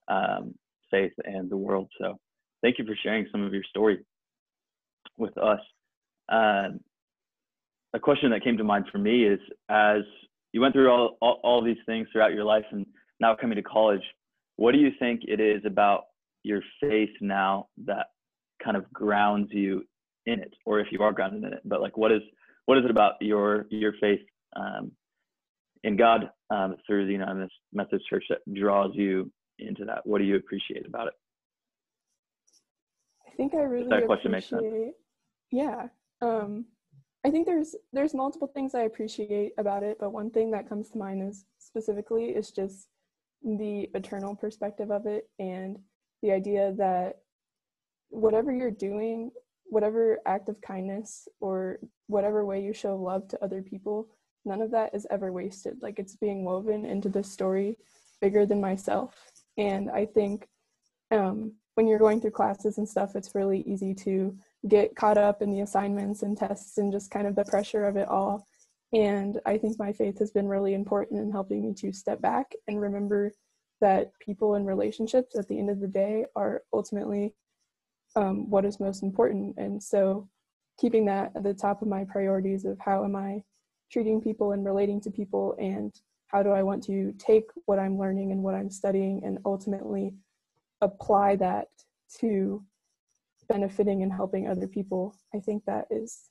um, 0.07 0.53
faith 0.91 1.13
and 1.23 1.49
the 1.49 1.57
world. 1.57 1.89
So 1.99 2.17
thank 2.61 2.77
you 2.79 2.85
for 2.85 2.95
sharing 3.01 3.27
some 3.31 3.43
of 3.43 3.53
your 3.53 3.63
story 3.69 3.99
with 5.17 5.37
us. 5.37 5.59
Um, 6.29 6.79
a 7.93 7.99
question 7.99 8.31
that 8.31 8.43
came 8.43 8.57
to 8.57 8.63
mind 8.63 8.85
for 8.91 8.97
me 8.97 9.25
is 9.25 9.39
as 9.69 10.01
you 10.51 10.61
went 10.61 10.73
through 10.73 10.89
all, 10.89 11.17
all, 11.21 11.39
all 11.43 11.63
these 11.63 11.77
things 11.85 12.07
throughout 12.11 12.33
your 12.33 12.43
life 12.43 12.65
and 12.71 12.85
now 13.19 13.35
coming 13.35 13.55
to 13.55 13.63
college, 13.63 14.01
what 14.57 14.73
do 14.73 14.79
you 14.79 14.91
think 14.99 15.21
it 15.27 15.39
is 15.39 15.61
about 15.65 16.05
your 16.43 16.61
faith 16.81 17.09
now 17.21 17.67
that 17.85 18.07
kind 18.63 18.77
of 18.77 18.91
grounds 18.91 19.49
you 19.51 19.83
in 20.25 20.39
it, 20.39 20.53
or 20.65 20.79
if 20.79 20.87
you 20.91 21.01
are 21.01 21.11
grounded 21.11 21.43
in 21.43 21.53
it, 21.53 21.61
but 21.65 21.81
like 21.81 21.97
what 21.97 22.11
is 22.11 22.21
what 22.65 22.77
is 22.77 22.85
it 22.85 22.91
about 22.91 23.13
your 23.21 23.67
your 23.69 23.93
faith 23.99 24.21
um, 24.55 24.91
in 25.85 25.95
God 25.95 26.29
um, 26.49 26.75
through 26.85 27.05
the 27.05 27.11
United 27.11 27.47
Methodist 27.71 28.09
Church 28.09 28.25
that 28.29 28.39
draws 28.53 28.91
you 28.93 29.31
into 29.59 29.85
that? 29.85 30.05
What 30.05 30.17
do 30.17 30.25
you 30.25 30.35
appreciate 30.35 30.85
about 30.85 31.07
it? 31.07 31.13
I 33.27 33.31
think 33.37 33.53
I 33.53 33.59
really 33.59 33.89
that 33.89 34.05
question 34.05 34.31
makes 34.31 34.47
sense. 34.47 34.63
Yeah, 35.51 35.87
um, 36.21 36.65
I 37.23 37.29
think 37.29 37.45
there's 37.45 37.75
there's 37.93 38.13
multiple 38.13 38.47
things 38.47 38.75
I 38.75 38.81
appreciate 38.81 39.53
about 39.57 39.83
it, 39.83 39.97
but 39.99 40.11
one 40.11 40.31
thing 40.31 40.51
that 40.51 40.67
comes 40.67 40.89
to 40.89 40.97
mind 40.97 41.27
is 41.27 41.45
specifically 41.59 42.25
is 42.25 42.51
just 42.51 42.87
the 43.43 43.89
eternal 43.93 44.35
perspective 44.35 44.91
of 44.91 45.05
it 45.05 45.29
and 45.37 45.77
the 46.23 46.31
idea 46.31 46.73
that 46.77 47.19
whatever 48.09 48.51
you're 48.51 48.71
doing 48.71 49.31
whatever 49.67 50.19
act 50.25 50.47
of 50.49 50.61
kindness 50.61 51.27
or 51.39 51.79
whatever 52.07 52.45
way 52.45 52.61
you 52.61 52.73
show 52.73 52.95
love 52.95 53.27
to 53.27 53.43
other 53.43 53.61
people, 53.61 54.07
none 54.45 54.61
of 54.61 54.71
that 54.71 54.93
is 54.93 55.07
ever 55.09 55.31
wasted. 55.31 55.77
Like 55.81 55.99
it's 55.99 56.15
being 56.15 56.43
woven 56.43 56.85
into 56.85 57.09
this 57.09 57.31
story 57.31 57.77
bigger 58.21 58.45
than 58.45 58.61
myself. 58.61 59.15
And 59.57 59.89
I 59.89 60.05
think 60.05 60.47
um, 61.11 61.53
when 61.75 61.87
you're 61.87 61.99
going 61.99 62.21
through 62.21 62.31
classes 62.31 62.77
and 62.77 62.87
stuff, 62.87 63.15
it's 63.15 63.35
really 63.35 63.61
easy 63.61 63.93
to 63.95 64.35
get 64.67 64.95
caught 64.95 65.17
up 65.17 65.41
in 65.41 65.51
the 65.51 65.61
assignments 65.61 66.23
and 66.23 66.37
tests 66.37 66.77
and 66.77 66.91
just 66.91 67.11
kind 67.11 67.27
of 67.27 67.35
the 67.35 67.45
pressure 67.45 67.85
of 67.85 67.97
it 67.97 68.07
all. 68.07 68.45
And 68.93 69.39
I 69.45 69.57
think 69.57 69.77
my 69.77 69.91
faith 69.91 70.19
has 70.19 70.31
been 70.31 70.47
really 70.47 70.73
important 70.73 71.19
in 71.19 71.31
helping 71.31 71.61
me 71.61 71.73
to 71.75 71.91
step 71.91 72.21
back 72.21 72.53
and 72.67 72.79
remember 72.79 73.31
that 73.81 74.11
people 74.19 74.55
and 74.55 74.65
relationships 74.65 75.37
at 75.37 75.47
the 75.47 75.59
end 75.59 75.69
of 75.69 75.81
the 75.81 75.87
day 75.87 76.25
are 76.35 76.63
ultimately 76.73 77.33
um, 78.15 78.49
what 78.49 78.63
is 78.63 78.79
most 78.79 79.03
important. 79.03 79.55
And 79.57 79.83
so 79.83 80.29
keeping 80.79 81.05
that 81.05 81.31
at 81.35 81.43
the 81.43 81.53
top 81.53 81.81
of 81.81 81.87
my 81.87 82.05
priorities 82.05 82.63
of 82.63 82.77
how 82.79 83.03
am 83.03 83.15
I 83.15 83.43
treating 83.91 84.21
people 84.21 84.51
and 84.51 84.65
relating 84.65 84.99
to 85.01 85.11
people 85.11 85.55
and 85.59 85.93
how 86.27 86.43
do 86.43 86.49
I 86.49 86.63
want 86.63 86.83
to 86.85 87.13
take 87.17 87.45
what 87.65 87.79
I'm 87.79 87.97
learning 87.97 88.31
and 88.31 88.43
what 88.43 88.55
I'm 88.55 88.69
studying 88.69 89.23
and 89.23 89.39
ultimately 89.45 90.13
apply 90.81 91.35
that 91.37 91.67
to 92.19 92.63
benefiting 93.47 94.03
and 94.03 94.11
helping 94.11 94.47
other 94.47 94.67
people. 94.67 95.15
I 95.33 95.39
think 95.39 95.63
that 95.65 95.87
is 95.89 96.29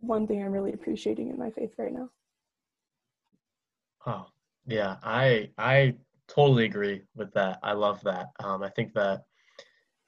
one 0.00 0.26
thing 0.26 0.42
I'm 0.42 0.52
really 0.52 0.72
appreciating 0.72 1.28
in 1.28 1.38
my 1.38 1.50
faith 1.50 1.74
right 1.78 1.92
now. 1.92 2.08
Oh, 4.06 4.26
yeah, 4.66 4.96
I 5.02 5.50
I 5.58 5.94
totally 6.28 6.64
agree 6.64 7.02
with 7.14 7.32
that. 7.34 7.58
I 7.62 7.72
love 7.72 8.02
that. 8.04 8.28
Um, 8.40 8.62
I 8.62 8.70
think 8.70 8.94
that 8.94 9.24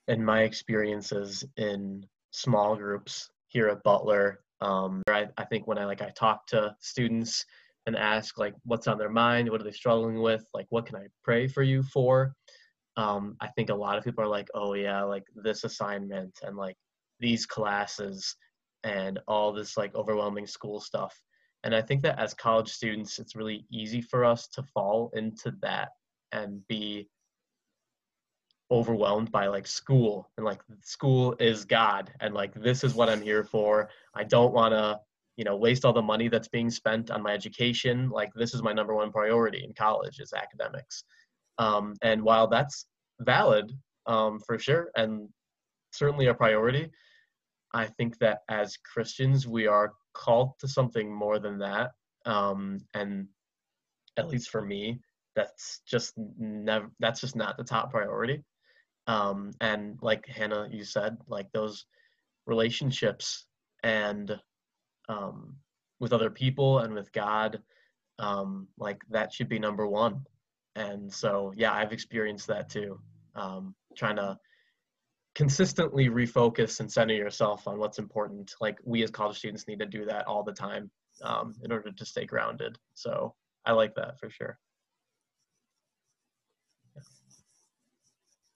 in 0.09 0.25
my 0.25 0.43
experiences 0.43 1.45
in 1.57 2.05
small 2.31 2.77
groups 2.77 3.31
here 3.49 3.69
at 3.69 3.83
Butler, 3.83 4.41
um, 4.61 5.03
I, 5.09 5.27
I 5.37 5.45
think 5.45 5.67
when 5.67 5.79
I 5.79 5.85
like 5.85 6.03
I 6.03 6.11
talk 6.11 6.47
to 6.49 6.75
students 6.81 7.45
and 7.87 7.97
ask 7.97 8.39
like 8.39 8.55
what's 8.65 8.89
on 8.89 8.99
their 8.99 9.11
mind, 9.11 9.49
what 9.51 9.61
are 9.61 9.65
they 9.65 9.71
struggling 9.71 10.21
with, 10.21 10.45
like 10.55 10.67
what 10.71 10.87
can 10.87 10.97
I 10.97 11.07
pray 11.23 11.47
for 11.47 11.63
you 11.63 11.83
for, 11.83 12.35
um, 12.97 13.37
I 13.41 13.49
think 13.49 13.71
a 13.71 13.75
lot 13.75 13.99
of 13.99 14.05
people 14.05 14.25
are 14.25 14.29
like, 14.29 14.49
oh 14.55 14.75
yeah, 14.75 15.03
like 15.03 15.25
this 15.35 15.65
assignment 15.65 16.39
and 16.43 16.57
like 16.57 16.77
these 17.21 17.47
classes 17.47 18.37
and 18.85 19.19
all 19.29 19.53
this 19.53 19.77
like 19.77 19.95
overwhelming 19.95 20.47
school 20.47 20.81
stuff. 20.81 21.15
And 21.65 21.75
I 21.75 21.83
think 21.83 22.03
that 22.03 22.19
as 22.19 22.33
college 22.35 22.71
students, 22.71 23.19
it's 23.19 23.37
really 23.37 23.67
easy 23.71 24.01
for 24.01 24.25
us 24.25 24.49
to 24.49 24.63
fall 24.63 25.11
into 25.15 25.53
that 25.63 25.91
and 26.33 26.67
be 26.69 27.09
overwhelmed 28.71 29.31
by 29.31 29.47
like 29.47 29.67
school 29.67 30.29
and 30.37 30.45
like 30.45 30.61
school 30.83 31.37
is 31.39 31.65
God 31.65 32.13
and 32.21 32.35
like 32.35 32.53
this 32.55 32.83
is 32.83 32.95
what 32.95 33.09
I'm 33.09 33.23
here 33.23 33.45
for. 33.45 33.89
I 34.15 34.25
don't 34.25 34.53
want 34.53 34.73
to, 34.73 34.99
you 35.37 35.45
know, 35.45 35.57
waste 35.57 35.85
all 35.85 35.93
the 35.93 36.03
money 36.03 36.29
that's 36.29 36.49
being 36.49 36.71
spent 36.71 37.11
on 37.11 37.23
my 37.23 37.33
education. 37.33 38.11
Like 38.11 38.33
this 38.35 38.55
is 38.55 38.63
my 38.63 38.73
number 38.73 38.95
one 38.95 39.13
priority 39.13 39.63
in 39.65 39.73
college 39.75 40.19
is 40.19 40.33
academics. 40.33 41.05
Um, 41.59 41.95
and 42.03 42.23
while 42.23 42.49
that's 42.49 42.87
valid 43.21 43.73
um, 44.07 44.41
for 44.41 44.59
sure 44.59 44.91
and 44.97 45.29
certainly 45.93 46.27
a 46.27 46.35
priority, 46.35 46.91
I 47.73 47.87
think 47.87 48.19
that 48.19 48.41
as 48.49 48.77
Christians, 48.79 49.47
we 49.47 49.67
are 49.67 49.93
called 50.15 50.53
to 50.61 50.69
something 50.69 51.13
more 51.13 51.39
than 51.39 51.59
that. 51.59 51.93
Um, 52.25 52.79
and 52.95 53.29
at 54.17 54.29
least 54.29 54.51
for 54.51 54.63
me, 54.63 55.01
that's 55.35 55.83
just 55.87 56.15
never, 56.17 56.91
that's 56.99 57.21
just 57.21 57.37
not 57.37 57.57
the 57.57 57.65
top 57.65 57.91
priority. 57.91 58.43
Um, 59.07 59.53
and 59.61 59.99
like 60.03 60.27
Hannah, 60.27 60.69
you 60.71 60.85
said, 60.85 61.17
like 61.29 61.47
those 61.53 61.87
relationships 62.47 63.47
and 63.83 64.39
um, 65.09 65.55
with 66.01 66.13
other 66.13 66.31
people 66.31 66.81
and 66.81 66.95
with 66.95 67.13
God, 67.13 67.61
um, 68.19 68.67
like 68.79 69.01
that 69.11 69.33
should 69.33 69.49
be 69.49 69.59
number 69.59 69.87
one. 69.87 70.25
And 70.75 71.13
so 71.13 71.53
yeah 71.57 71.73
i've 71.73 71.93
experienced 71.93 72.47
that 72.49 72.69
too. 72.69 73.01
Um, 73.35 73.75
trying 73.97 74.17
to 74.17 74.39
consistently 75.35 76.09
refocus 76.09 76.81
and 76.81 76.91
center 76.91 77.15
yourself 77.15 77.69
on 77.69 77.79
what's 77.79 77.99
important. 77.99 78.55
Like 78.61 78.79
we 78.85 79.03
as 79.03 79.11
college 79.11 79.39
students 79.39 79.69
need 79.69 79.79
to 79.81 79.87
do 79.87 80.05
that 80.07 80.27
all 80.27 80.43
the 80.43 80.53
time 80.53 80.91
um, 81.23 81.55
in 81.63 81.73
order 81.73 81.93
to 81.93 82.05
stay 82.05 82.25
grounded. 82.25 82.79
So 82.95 83.35
i 83.65 83.73
like 83.73 83.95
that 83.97 84.19
for 84.21 84.31
sure 84.31 84.59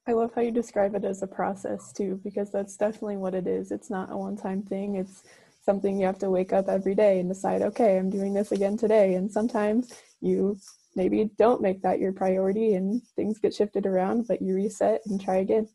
I 0.06 0.12
love 0.12 0.32
how 0.34 0.40
you 0.40 0.50
describe 0.50 0.94
it 0.94 1.04
as 1.04 1.22
a 1.22 1.26
process 1.26 1.92
too, 1.92 2.20
because 2.24 2.50
that's 2.50 2.76
definitely 2.76 3.18
what 3.18 3.34
it 3.34 3.46
is. 3.46 3.70
It's 3.70 3.90
not 3.90 4.10
a 4.10 4.16
one 4.16 4.36
time 4.36 4.62
thing. 4.62 4.96
It's 4.96 5.22
something 5.62 5.98
you 6.00 6.06
have 6.06 6.18
to 6.20 6.30
wake 6.30 6.52
up 6.52 6.68
every 6.68 6.94
day 6.94 7.20
and 7.20 7.28
decide, 7.28 7.62
okay, 7.62 7.98
I'm 7.98 8.10
doing 8.10 8.32
this 8.34 8.50
again 8.52 8.76
today. 8.76 9.14
And 9.14 9.30
sometimes 9.30 9.92
you 10.20 10.56
maybe 10.96 11.30
don't 11.38 11.60
make 11.60 11.82
that 11.82 12.00
your 12.00 12.12
priority 12.12 12.74
and 12.74 13.02
things 13.14 13.38
get 13.38 13.54
shifted 13.54 13.86
around, 13.86 14.26
but 14.26 14.42
you 14.42 14.54
reset 14.54 15.02
and 15.06 15.20
try 15.20 15.36
again. 15.36 15.68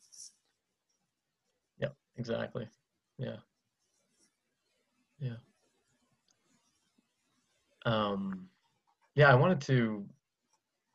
Yeah, 1.79 1.89
exactly. 2.17 2.67
Yeah. 3.17 3.37
Yeah. 5.19 5.37
Um, 7.85 8.47
yeah, 9.13 9.31
I 9.31 9.35
wanted 9.35 9.61
to 9.61 10.05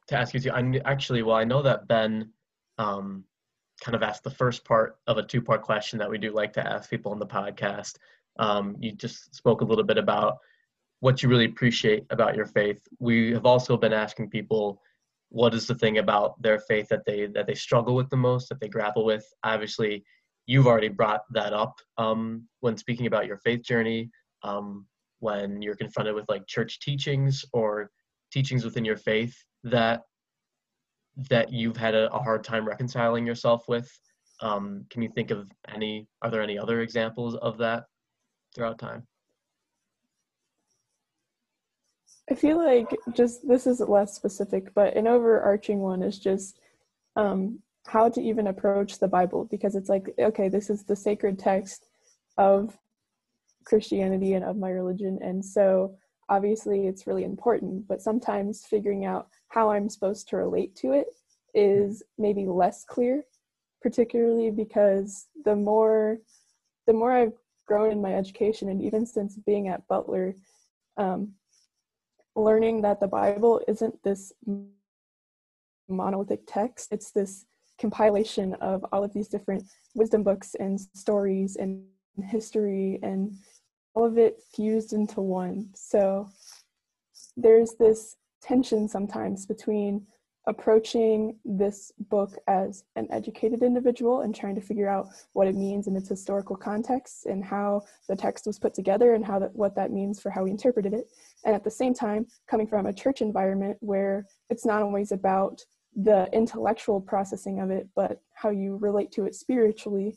to 0.09 0.19
ask 0.19 0.35
you 0.35 0.41
too. 0.41 0.51
I 0.51 0.81
actually, 0.85 1.23
well, 1.23 1.37
I 1.37 1.45
know 1.45 1.63
that 1.63 1.87
Ben 1.87 2.33
um, 2.81 3.25
kind 3.85 3.95
of 3.95 4.03
ask 4.03 4.23
the 4.23 4.31
first 4.31 4.65
part 4.65 4.97
of 5.07 5.19
a 5.19 5.23
two-part 5.23 5.63
question 5.63 5.99
that 5.99 6.11
we 6.11 6.19
do 6.19 6.33
like 6.33 6.53
to 6.55 6.67
ask 6.67 6.89
people 6.89 7.13
on 7.13 7.19
the 7.19 7.27
podcast. 7.27 7.97
Um, 8.39 8.77
you 8.81 8.93
just 8.93 9.35
spoke 9.35 9.61
a 9.61 9.65
little 9.65 9.85
bit 9.85 9.99
about 9.99 10.39
what 11.01 11.23
you 11.23 11.29
really 11.29 11.45
appreciate 11.45 12.05
about 12.11 12.37
your 12.37 12.47
faith. 12.47 12.81
We 12.99 13.33
have 13.33 13.47
also 13.47 13.77
been 13.77 13.93
asking 13.93 14.31
people 14.31 14.81
what 15.29 15.55
is 15.55 15.67
the 15.67 15.75
thing 15.75 15.99
about 15.99 16.41
their 16.43 16.59
faith 16.59 16.89
that 16.89 17.05
they 17.05 17.27
that 17.27 17.47
they 17.47 17.55
struggle 17.55 17.95
with 17.95 18.11
the 18.11 18.17
most, 18.17 18.49
that 18.49 18.61
they 18.61 18.69
grapple 18.69 19.05
with. 19.05 19.25
Obviously, 19.45 20.05
you've 20.47 20.67
already 20.67 20.89
brought 20.89 21.23
that 21.33 21.53
up 21.53 21.75
um, 21.99 22.49
when 22.61 22.77
speaking 22.77 23.07
about 23.07 23.27
your 23.27 23.39
faith 23.39 23.63
journey. 23.63 24.11
Um, 24.43 24.87
when 25.21 25.61
you're 25.61 25.77
confronted 25.77 26.15
with 26.15 26.25
like 26.31 26.47
church 26.47 26.81
teachings 26.81 27.45
or 27.53 27.91
teachings 28.33 28.65
within 28.65 28.87
your 28.87 28.97
faith 28.97 29.37
that 29.65 30.01
that 31.29 31.52
you've 31.52 31.76
had 31.76 31.95
a, 31.95 32.12
a 32.12 32.19
hard 32.19 32.45
time 32.45 32.67
reconciling 32.67 33.26
yourself 33.26 33.64
with. 33.69 33.90
Um, 34.40 34.87
can 34.90 35.02
you 35.02 35.11
think 35.14 35.31
of 35.31 35.50
any? 35.69 36.09
Are 36.23 36.31
there 36.31 36.43
any 36.43 36.59
other 36.59 36.81
examples 36.81 37.37
of 37.37 37.59
that 37.59 37.85
throughout 38.55 38.79
time? 38.79 39.07
I 42.31 42.35
feel 42.35 42.59
like 42.59 42.97
just 43.12 43.47
this 43.47 43.67
is 43.67 43.81
less 43.81 44.14
specific, 44.14 44.73
but 44.75 44.97
an 44.97 45.09
overarching 45.09 45.81
one 45.81 46.02
is 46.02 46.19
just 46.19 46.61
um, 47.17 47.59
how 47.87 48.09
to 48.09 48.21
even 48.21 48.47
approach 48.47 48.99
the 48.99 49.09
Bible 49.09 49.47
because 49.50 49.75
it's 49.75 49.88
like, 49.88 50.14
okay, 50.19 50.49
this 50.49 50.71
is 50.71 50.85
the 50.85 50.95
sacred 50.95 51.38
text 51.38 51.88
of 52.38 52.79
Christianity 53.64 54.35
and 54.35 54.45
of 54.45 54.57
my 54.57 54.71
religion. 54.71 55.19
And 55.23 55.45
so 55.45 55.97
obviously 56.29 56.87
it's 56.87 57.07
really 57.07 57.25
important, 57.25 57.88
but 57.88 58.00
sometimes 58.00 58.64
figuring 58.64 59.05
out 59.05 59.29
how 59.50 59.71
I'm 59.71 59.88
supposed 59.88 60.28
to 60.28 60.37
relate 60.37 60.75
to 60.76 60.92
it 60.92 61.09
is 61.54 62.02
maybe 62.19 62.47
less 62.47 62.85
clear, 62.85 63.25
particularly 63.83 64.50
because 64.50 65.26
the 65.45 65.54
more 65.54 66.19
the 66.87 66.92
more 66.92 67.12
I've 67.12 67.35
grown 67.66 67.92
in 67.92 68.00
my 68.00 68.14
education 68.14 68.69
and 68.69 68.83
even 68.83 69.07
since 69.07 69.37
being 69.37 69.69
at 69.69 69.87
Butler, 69.87 70.35
um, 70.97 71.33
learning 72.35 72.83
that 72.83 72.99
the 72.99 73.07
Bible 73.07 73.61
isn't 73.69 74.02
this 74.02 74.33
monolithic 75.88 76.42
text, 76.47 76.88
it's 76.90 77.11
this 77.11 77.45
compilation 77.80 78.54
of 78.54 78.85
all 78.92 79.04
of 79.04 79.12
these 79.12 79.28
different 79.28 79.64
wisdom 79.95 80.23
books 80.23 80.54
and 80.59 80.80
stories 80.95 81.57
and 81.57 81.85
history 82.25 82.99
and 83.02 83.33
all 83.95 84.04
of 84.04 84.19
it 84.19 84.42
fused 84.54 84.92
into 84.92 85.21
one. 85.21 85.69
So 85.75 86.28
there's 87.37 87.75
this 87.75 88.16
tension 88.42 88.88
sometimes 88.88 89.47
between 89.47 90.06
approaching 90.47 91.37
this 91.44 91.92
book 92.09 92.37
as 92.49 92.85
an 92.97 93.06
educated 93.11 93.62
individual 93.62 94.23
and 94.23 94.35
trying 94.35 94.54
to 94.54 94.61
figure 94.61 94.88
out 94.88 95.09
what 95.32 95.47
it 95.47 95.54
means 95.54 95.87
in 95.87 95.94
its 95.94 96.09
historical 96.09 96.56
context 96.56 97.26
and 97.26 97.44
how 97.44 97.82
the 98.09 98.16
text 98.16 98.47
was 98.47 98.59
put 98.59 98.75
together 98.75 99.14
and 99.14 99.25
how 99.25 99.38
that 99.38 99.54
what 99.54 99.75
that 99.75 99.92
means 99.92 100.20
for 100.20 100.30
how 100.30 100.44
we 100.44 100.50
interpreted 100.50 100.94
it. 100.94 101.11
And 101.44 101.54
at 101.54 101.62
the 101.62 101.70
same 101.70 101.92
time 101.92 102.26
coming 102.49 102.66
from 102.66 102.87
a 102.87 102.92
church 102.92 103.20
environment 103.20 103.76
where 103.80 104.26
it's 104.49 104.64
not 104.64 104.82
always 104.82 105.12
about 105.12 105.62
the 105.94 106.28
intellectual 106.32 107.00
processing 107.00 107.61
of 107.61 107.70
it 107.70 107.88
but 107.97 108.20
how 108.32 108.50
you 108.50 108.76
relate 108.76 109.11
to 109.12 109.26
it 109.26 109.35
spiritually 109.35 110.16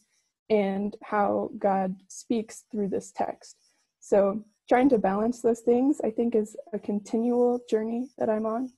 and 0.50 0.96
how 1.04 1.50
god 1.58 1.96
speaks 2.08 2.64
through 2.72 2.88
this 2.88 3.12
text. 3.12 3.58
So 4.00 4.44
trying 4.70 4.90
to 4.90 4.98
balance 4.98 5.42
those 5.42 5.62
things 5.62 6.00
i 6.04 6.10
think 6.10 6.36
is 6.36 6.56
a 6.74 6.80
continual 6.80 7.60
journey 7.70 8.10
that 8.18 8.30
i'm 8.30 8.46
on 8.46 8.72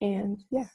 and 0.00 0.42
yeah 0.50 0.66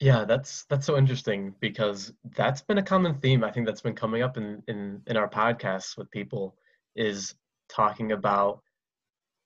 yeah 0.00 0.24
that's 0.24 0.64
that's 0.64 0.86
so 0.86 0.96
interesting 0.96 1.54
because 1.60 2.12
that's 2.36 2.62
been 2.62 2.78
a 2.78 2.82
common 2.82 3.14
theme 3.20 3.44
i 3.44 3.50
think 3.50 3.66
that's 3.66 3.82
been 3.82 3.94
coming 3.94 4.22
up 4.22 4.36
in 4.36 4.62
in 4.68 5.00
in 5.06 5.16
our 5.16 5.28
podcasts 5.28 5.96
with 5.96 6.10
people 6.10 6.56
is 6.96 7.34
talking 7.68 8.12
about 8.12 8.60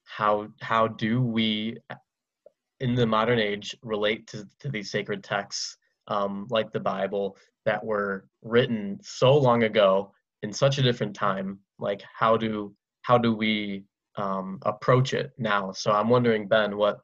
how 0.04 0.48
how 0.60 0.86
do 0.86 1.20
we 1.20 1.76
in 2.80 2.94
the 2.94 3.06
modern 3.06 3.38
age 3.38 3.76
relate 3.82 4.26
to, 4.26 4.46
to 4.60 4.68
these 4.68 4.90
sacred 4.90 5.22
texts 5.22 5.76
um, 6.08 6.46
like 6.50 6.70
the 6.70 6.80
Bible 6.80 7.36
that 7.64 7.82
were 7.82 8.26
written 8.42 8.98
so 9.02 9.36
long 9.36 9.62
ago 9.62 10.12
in 10.42 10.52
such 10.52 10.78
a 10.78 10.82
different 10.82 11.14
time. 11.14 11.58
Like 11.78 12.02
how 12.02 12.36
do 12.36 12.74
how 13.04 13.18
do 13.18 13.34
we 13.34 13.84
um, 14.16 14.58
approach 14.62 15.14
it 15.14 15.32
now? 15.38 15.72
So 15.72 15.92
I'm 15.92 16.08
wondering, 16.08 16.48
Ben, 16.48 16.76
what 16.76 17.00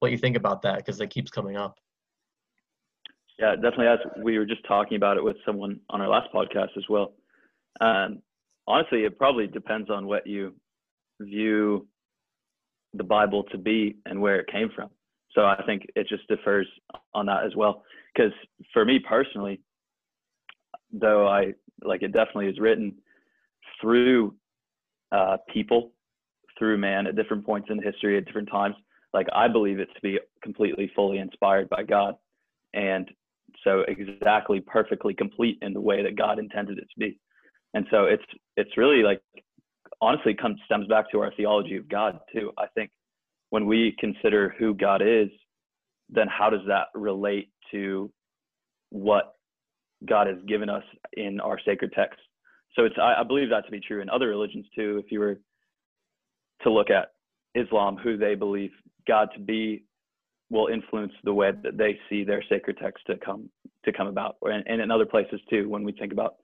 what 0.00 0.10
you 0.10 0.18
think 0.18 0.36
about 0.36 0.60
that 0.62 0.78
because 0.78 1.00
it 1.00 1.08
keeps 1.08 1.30
coming 1.30 1.56
up. 1.56 1.78
Yeah, 3.38 3.54
definitely. 3.54 3.86
As 3.86 3.98
we 4.22 4.38
were 4.38 4.44
just 4.44 4.66
talking 4.66 4.96
about 4.96 5.16
it 5.16 5.24
with 5.24 5.36
someone 5.46 5.80
on 5.88 6.00
our 6.00 6.08
last 6.08 6.28
podcast 6.32 6.76
as 6.76 6.84
well. 6.88 7.14
Um, 7.80 8.20
honestly, 8.66 9.04
it 9.04 9.18
probably 9.18 9.46
depends 9.46 9.90
on 9.90 10.06
what 10.06 10.26
you 10.26 10.54
view 11.20 11.86
the 12.92 13.04
Bible 13.04 13.44
to 13.44 13.58
be 13.58 13.96
and 14.06 14.20
where 14.20 14.38
it 14.38 14.46
came 14.48 14.70
from. 14.74 14.90
So 15.32 15.44
I 15.44 15.60
think 15.66 15.86
it 15.96 16.06
just 16.08 16.28
differs 16.28 16.68
on 17.12 17.26
that 17.26 17.44
as 17.44 17.56
well. 17.56 17.82
Because 18.14 18.32
for 18.72 18.84
me 18.84 19.00
personally, 19.00 19.60
though 20.92 21.26
I 21.26 21.54
like 21.82 22.02
it 22.02 22.12
definitely 22.12 22.48
is 22.48 22.60
written 22.60 22.94
through 23.80 24.34
uh, 25.14 25.36
people, 25.52 25.92
through 26.58 26.78
man 26.78 27.06
at 27.06 27.16
different 27.16 27.44
points 27.44 27.68
in 27.70 27.82
history 27.82 28.16
at 28.16 28.26
different 28.26 28.50
times. 28.50 28.74
Like 29.12 29.26
I 29.32 29.48
believe 29.48 29.78
it 29.78 29.88
to 29.94 30.00
be 30.02 30.18
completely, 30.42 30.90
fully 30.94 31.18
inspired 31.18 31.68
by 31.68 31.84
God, 31.84 32.16
and 32.74 33.08
so 33.62 33.84
exactly, 33.86 34.60
perfectly 34.60 35.14
complete 35.14 35.58
in 35.62 35.72
the 35.72 35.80
way 35.80 36.02
that 36.02 36.16
God 36.16 36.38
intended 36.38 36.78
it 36.78 36.88
to 36.92 36.98
be. 36.98 37.18
And 37.74 37.86
so 37.90 38.04
it's 38.04 38.24
it's 38.56 38.76
really 38.76 39.02
like 39.02 39.20
honestly 40.00 40.34
comes 40.34 40.58
stems 40.66 40.88
back 40.88 41.10
to 41.12 41.20
our 41.20 41.32
theology 41.36 41.76
of 41.76 41.88
God 41.88 42.18
too. 42.32 42.50
I 42.58 42.66
think 42.74 42.90
when 43.50 43.66
we 43.66 43.94
consider 43.98 44.54
who 44.58 44.74
God 44.74 45.00
is, 45.00 45.28
then 46.10 46.26
how 46.28 46.50
does 46.50 46.66
that 46.66 46.88
relate 46.94 47.50
to 47.70 48.10
what 48.90 49.34
God 50.04 50.26
has 50.26 50.36
given 50.46 50.68
us 50.68 50.84
in 51.16 51.40
our 51.40 51.58
sacred 51.64 51.92
text? 51.92 52.18
So 52.76 52.84
it's 52.84 52.96
I, 53.00 53.20
I 53.20 53.22
believe 53.22 53.50
that 53.50 53.64
to 53.66 53.70
be 53.70 53.80
true 53.80 54.02
in 54.02 54.10
other 54.10 54.28
religions 54.28 54.66
too. 54.74 55.00
If 55.04 55.12
you 55.12 55.20
were 55.20 55.38
to 56.62 56.70
look 56.70 56.90
at 56.90 57.12
Islam, 57.54 57.96
who 57.96 58.16
they 58.16 58.34
believe 58.34 58.70
God 59.06 59.28
to 59.34 59.40
be 59.40 59.84
will 60.50 60.68
influence 60.68 61.12
the 61.24 61.32
way 61.32 61.52
that 61.62 61.76
they 61.76 61.98
see 62.08 62.24
their 62.24 62.42
sacred 62.48 62.78
text 62.78 63.04
to 63.06 63.16
come 63.16 63.48
to 63.84 63.92
come 63.92 64.06
about, 64.06 64.36
and, 64.42 64.64
and 64.66 64.80
in 64.80 64.90
other 64.90 65.06
places 65.06 65.40
too. 65.50 65.68
When 65.68 65.84
we 65.84 65.92
think 65.92 66.12
about 66.12 66.36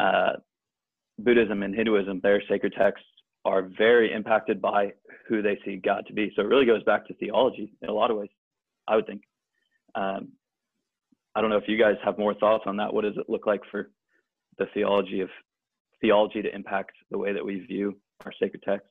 uh, 0.00 0.34
Buddhism 1.18 1.62
and 1.62 1.74
Hinduism, 1.74 2.20
their 2.22 2.42
sacred 2.48 2.74
texts 2.76 3.06
are 3.44 3.68
very 3.76 4.12
impacted 4.12 4.60
by 4.62 4.92
who 5.28 5.42
they 5.42 5.58
see 5.64 5.76
God 5.76 6.04
to 6.06 6.12
be. 6.12 6.32
So 6.34 6.42
it 6.42 6.46
really 6.46 6.66
goes 6.66 6.82
back 6.84 7.06
to 7.06 7.14
theology 7.14 7.72
in 7.82 7.88
a 7.88 7.92
lot 7.92 8.10
of 8.10 8.16
ways, 8.16 8.30
I 8.86 8.96
would 8.96 9.06
think. 9.06 9.22
Um, 9.94 10.28
I 11.34 11.40
don't 11.40 11.50
know 11.50 11.56
if 11.56 11.66
you 11.66 11.78
guys 11.78 11.96
have 12.04 12.18
more 12.18 12.34
thoughts 12.34 12.64
on 12.66 12.76
that. 12.76 12.92
What 12.92 13.02
does 13.02 13.16
it 13.16 13.28
look 13.28 13.46
like 13.46 13.62
for 13.70 13.90
the 14.58 14.66
theology 14.74 15.20
of 15.20 15.30
theology 16.00 16.42
to 16.42 16.54
impact 16.54 16.92
the 17.10 17.18
way 17.18 17.32
that 17.32 17.44
we 17.44 17.60
view 17.60 17.96
our 18.24 18.32
sacred 18.40 18.62
texts? 18.62 18.88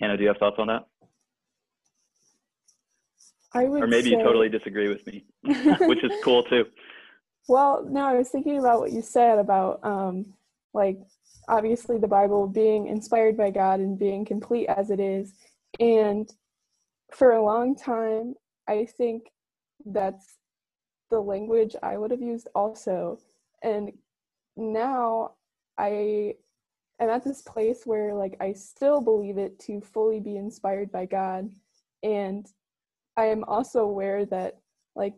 Hannah, 0.00 0.16
do 0.16 0.22
you 0.22 0.28
have 0.28 0.38
thoughts 0.38 0.56
on 0.58 0.68
that? 0.68 0.86
I 3.54 3.64
would 3.64 3.82
or 3.82 3.86
maybe 3.86 4.10
say, 4.10 4.16
you 4.16 4.22
totally 4.22 4.48
disagree 4.48 4.88
with 4.88 5.06
me, 5.06 5.24
which 5.86 6.02
is 6.02 6.12
cool 6.24 6.42
too. 6.44 6.64
Well, 7.48 7.84
no, 7.88 8.06
I 8.06 8.14
was 8.14 8.30
thinking 8.30 8.58
about 8.58 8.80
what 8.80 8.92
you 8.92 9.02
said 9.02 9.38
about 9.38 9.84
um, 9.84 10.32
like 10.74 10.98
obviously 11.48 11.98
the 11.98 12.08
Bible 12.08 12.46
being 12.46 12.86
inspired 12.86 13.36
by 13.36 13.50
God 13.50 13.80
and 13.80 13.98
being 13.98 14.24
complete 14.24 14.68
as 14.68 14.90
it 14.90 15.00
is. 15.00 15.34
And 15.80 16.30
for 17.10 17.32
a 17.32 17.44
long 17.44 17.76
time, 17.76 18.34
I 18.68 18.86
think 18.86 19.24
that's 19.84 20.36
the 21.10 21.20
language 21.20 21.74
I 21.82 21.98
would 21.98 22.10
have 22.10 22.22
used 22.22 22.48
also. 22.54 23.18
And 23.62 23.92
now 24.56 25.32
I 25.78 26.34
am 27.00 27.10
at 27.10 27.24
this 27.24 27.42
place 27.42 27.82
where 27.84 28.14
like 28.14 28.36
I 28.40 28.52
still 28.52 29.00
believe 29.00 29.38
it 29.38 29.58
to 29.60 29.80
fully 29.80 30.20
be 30.20 30.36
inspired 30.36 30.92
by 30.92 31.06
God. 31.06 31.50
And 32.02 32.46
I 33.16 33.26
am 33.26 33.44
also 33.44 33.80
aware 33.80 34.24
that 34.26 34.58
like 34.94 35.14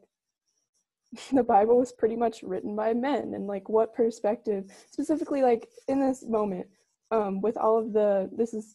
the 1.32 1.42
Bible 1.42 1.78
was 1.78 1.92
pretty 1.92 2.16
much 2.16 2.42
written 2.42 2.74
by 2.74 2.94
men 2.94 3.34
and 3.34 3.46
like 3.46 3.68
what 3.68 3.94
perspective 3.94 4.64
specifically 4.90 5.42
like 5.42 5.68
in 5.88 6.00
this 6.00 6.24
moment 6.26 6.66
um 7.10 7.40
with 7.40 7.56
all 7.56 7.78
of 7.78 7.92
the 7.92 8.28
this 8.36 8.54
is 8.54 8.74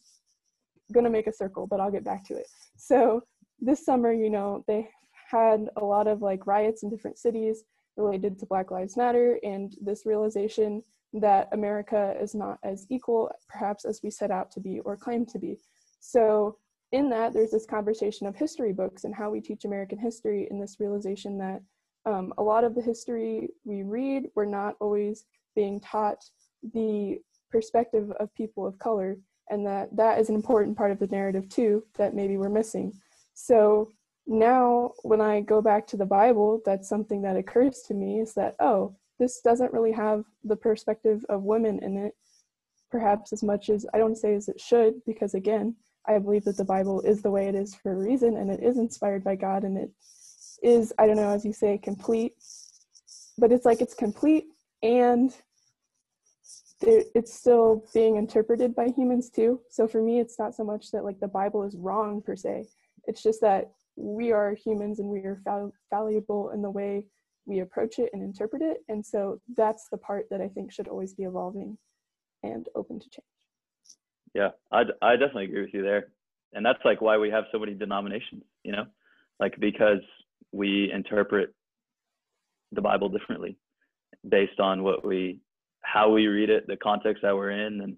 gonna 0.92 1.10
make 1.10 1.26
a 1.26 1.32
circle 1.32 1.66
but 1.66 1.80
I'll 1.80 1.90
get 1.90 2.04
back 2.04 2.24
to 2.26 2.34
it. 2.34 2.46
So 2.76 3.22
this 3.60 3.84
summer, 3.84 4.12
you 4.12 4.30
know, 4.30 4.64
they 4.66 4.88
had 5.30 5.68
a 5.76 5.84
lot 5.84 6.06
of 6.06 6.22
like 6.22 6.46
riots 6.46 6.82
in 6.82 6.90
different 6.90 7.18
cities 7.18 7.62
related 7.96 8.38
to 8.38 8.46
Black 8.46 8.70
Lives 8.70 8.96
Matter 8.96 9.38
and 9.42 9.74
this 9.80 10.06
realization 10.06 10.82
that 11.12 11.48
America 11.52 12.14
is 12.20 12.34
not 12.34 12.58
as 12.62 12.86
equal 12.88 13.30
perhaps 13.48 13.84
as 13.84 14.00
we 14.02 14.10
set 14.10 14.30
out 14.30 14.50
to 14.52 14.60
be 14.60 14.80
or 14.80 14.96
claim 14.96 15.26
to 15.26 15.38
be. 15.38 15.58
So 16.00 16.56
in 16.92 17.08
that, 17.10 17.32
there's 17.32 17.50
this 17.50 17.66
conversation 17.66 18.26
of 18.26 18.36
history 18.36 18.72
books 18.72 19.04
and 19.04 19.14
how 19.14 19.30
we 19.30 19.40
teach 19.40 19.64
American 19.64 19.98
history, 19.98 20.48
and 20.50 20.60
this 20.60 20.80
realization 20.80 21.38
that 21.38 21.62
um, 22.06 22.32
a 22.38 22.42
lot 22.42 22.64
of 22.64 22.74
the 22.74 22.82
history 22.82 23.48
we 23.64 23.82
read, 23.82 24.28
we're 24.34 24.44
not 24.44 24.74
always 24.80 25.24
being 25.54 25.78
taught 25.80 26.24
the 26.74 27.18
perspective 27.50 28.10
of 28.18 28.34
people 28.34 28.66
of 28.66 28.78
color, 28.78 29.18
and 29.50 29.66
that 29.66 29.94
that 29.96 30.18
is 30.18 30.28
an 30.28 30.34
important 30.34 30.76
part 30.76 30.90
of 30.90 30.98
the 30.98 31.06
narrative 31.08 31.48
too 31.48 31.84
that 31.96 32.14
maybe 32.14 32.36
we're 32.36 32.48
missing. 32.48 32.92
So 33.34 33.90
now, 34.26 34.92
when 35.02 35.20
I 35.20 35.40
go 35.40 35.60
back 35.60 35.86
to 35.88 35.96
the 35.96 36.06
Bible, 36.06 36.60
that's 36.64 36.88
something 36.88 37.22
that 37.22 37.36
occurs 37.36 37.82
to 37.88 37.94
me 37.94 38.20
is 38.20 38.34
that, 38.34 38.54
oh, 38.60 38.96
this 39.18 39.40
doesn't 39.40 39.72
really 39.72 39.92
have 39.92 40.24
the 40.44 40.56
perspective 40.56 41.24
of 41.28 41.42
women 41.42 41.82
in 41.82 41.96
it, 41.96 42.14
perhaps 42.90 43.32
as 43.32 43.42
much 43.42 43.70
as 43.70 43.86
I 43.92 43.98
don't 43.98 44.16
say 44.16 44.34
as 44.34 44.48
it 44.48 44.60
should, 44.60 44.94
because 45.04 45.34
again, 45.34 45.76
I 46.06 46.18
believe 46.18 46.44
that 46.44 46.56
the 46.56 46.64
Bible 46.64 47.00
is 47.02 47.22
the 47.22 47.30
way 47.30 47.48
it 47.48 47.54
is 47.54 47.74
for 47.74 47.92
a 47.92 47.96
reason 47.96 48.36
and 48.36 48.50
it 48.50 48.62
is 48.62 48.78
inspired 48.78 49.22
by 49.22 49.36
God 49.36 49.64
and 49.64 49.76
it 49.76 49.90
is, 50.62 50.92
I 50.98 51.06
don't 51.06 51.16
know, 51.16 51.30
as 51.30 51.44
you 51.44 51.52
say, 51.52 51.78
complete. 51.78 52.34
But 53.36 53.52
it's 53.52 53.66
like 53.66 53.80
it's 53.80 53.94
complete 53.94 54.46
and 54.82 55.34
it's 56.82 57.34
still 57.34 57.84
being 57.92 58.16
interpreted 58.16 58.74
by 58.74 58.88
humans 58.88 59.28
too. 59.28 59.60
So 59.68 59.86
for 59.86 60.02
me, 60.02 60.18
it's 60.20 60.38
not 60.38 60.54
so 60.54 60.64
much 60.64 60.90
that 60.92 61.04
like 61.04 61.20
the 61.20 61.28
Bible 61.28 61.62
is 61.64 61.76
wrong 61.76 62.22
per 62.22 62.36
se. 62.36 62.66
It's 63.06 63.22
just 63.22 63.40
that 63.42 63.70
we 63.96 64.32
are 64.32 64.54
humans 64.54 64.98
and 64.98 65.08
we 65.08 65.20
are 65.20 65.40
fallible 65.90 66.50
in 66.50 66.62
the 66.62 66.70
way 66.70 67.04
we 67.46 67.60
approach 67.60 67.98
it 67.98 68.10
and 68.12 68.22
interpret 68.22 68.62
it. 68.62 68.78
And 68.88 69.04
so 69.04 69.40
that's 69.56 69.88
the 69.90 69.98
part 69.98 70.26
that 70.30 70.40
I 70.40 70.48
think 70.48 70.72
should 70.72 70.88
always 70.88 71.14
be 71.14 71.24
evolving 71.24 71.76
and 72.42 72.68
open 72.74 73.00
to 73.00 73.10
change. 73.10 73.26
Yeah, 74.34 74.50
I, 74.70 74.82
I 75.02 75.16
definitely 75.16 75.46
agree 75.46 75.62
with 75.62 75.74
you 75.74 75.82
there. 75.82 76.08
And 76.52 76.64
that's 76.64 76.84
like 76.84 77.00
why 77.00 77.18
we 77.18 77.30
have 77.30 77.44
so 77.52 77.58
many 77.58 77.74
denominations, 77.74 78.42
you 78.64 78.72
know, 78.72 78.86
like 79.38 79.58
because 79.58 80.02
we 80.52 80.90
interpret 80.92 81.54
the 82.72 82.80
Bible 82.80 83.08
differently 83.08 83.56
based 84.28 84.60
on 84.60 84.82
what 84.82 85.04
we, 85.04 85.40
how 85.82 86.10
we 86.10 86.26
read 86.26 86.50
it, 86.50 86.66
the 86.66 86.76
context 86.76 87.22
that 87.22 87.34
we're 87.34 87.50
in, 87.50 87.80
and 87.80 87.96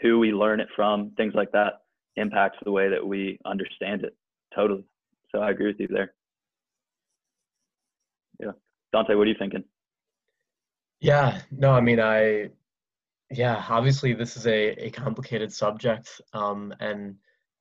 who 0.00 0.18
we 0.18 0.32
learn 0.32 0.60
it 0.60 0.68
from, 0.74 1.12
things 1.16 1.34
like 1.34 1.52
that 1.52 1.82
impacts 2.16 2.58
the 2.64 2.72
way 2.72 2.88
that 2.88 3.06
we 3.06 3.38
understand 3.44 4.04
it 4.04 4.16
totally. 4.54 4.84
So 5.30 5.40
I 5.40 5.50
agree 5.50 5.68
with 5.68 5.80
you 5.80 5.88
there. 5.88 6.12
Yeah. 8.38 8.52
Dante, 8.92 9.14
what 9.14 9.26
are 9.26 9.30
you 9.30 9.36
thinking? 9.38 9.64
Yeah, 11.00 11.40
no, 11.50 11.72
I 11.72 11.80
mean, 11.80 12.00
I 12.00 12.50
yeah, 13.30 13.64
obviously 13.68 14.12
this 14.12 14.36
is 14.36 14.46
a, 14.46 14.86
a 14.86 14.90
complicated 14.90 15.52
subject, 15.52 16.20
um, 16.32 16.74
and 16.80 17.14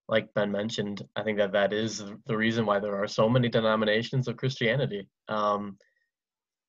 like 0.08 0.34
Ben 0.34 0.52
mentioned, 0.52 1.08
I 1.16 1.24
think 1.24 1.38
that 1.38 1.52
that 1.52 1.72
is 1.72 2.04
the 2.26 2.36
reason 2.36 2.66
why 2.66 2.80
there 2.80 3.02
are 3.02 3.08
so 3.08 3.30
many 3.30 3.48
denominations 3.50 4.28
of 4.28 4.38
Christianity. 4.38 5.08
Um, 5.28 5.78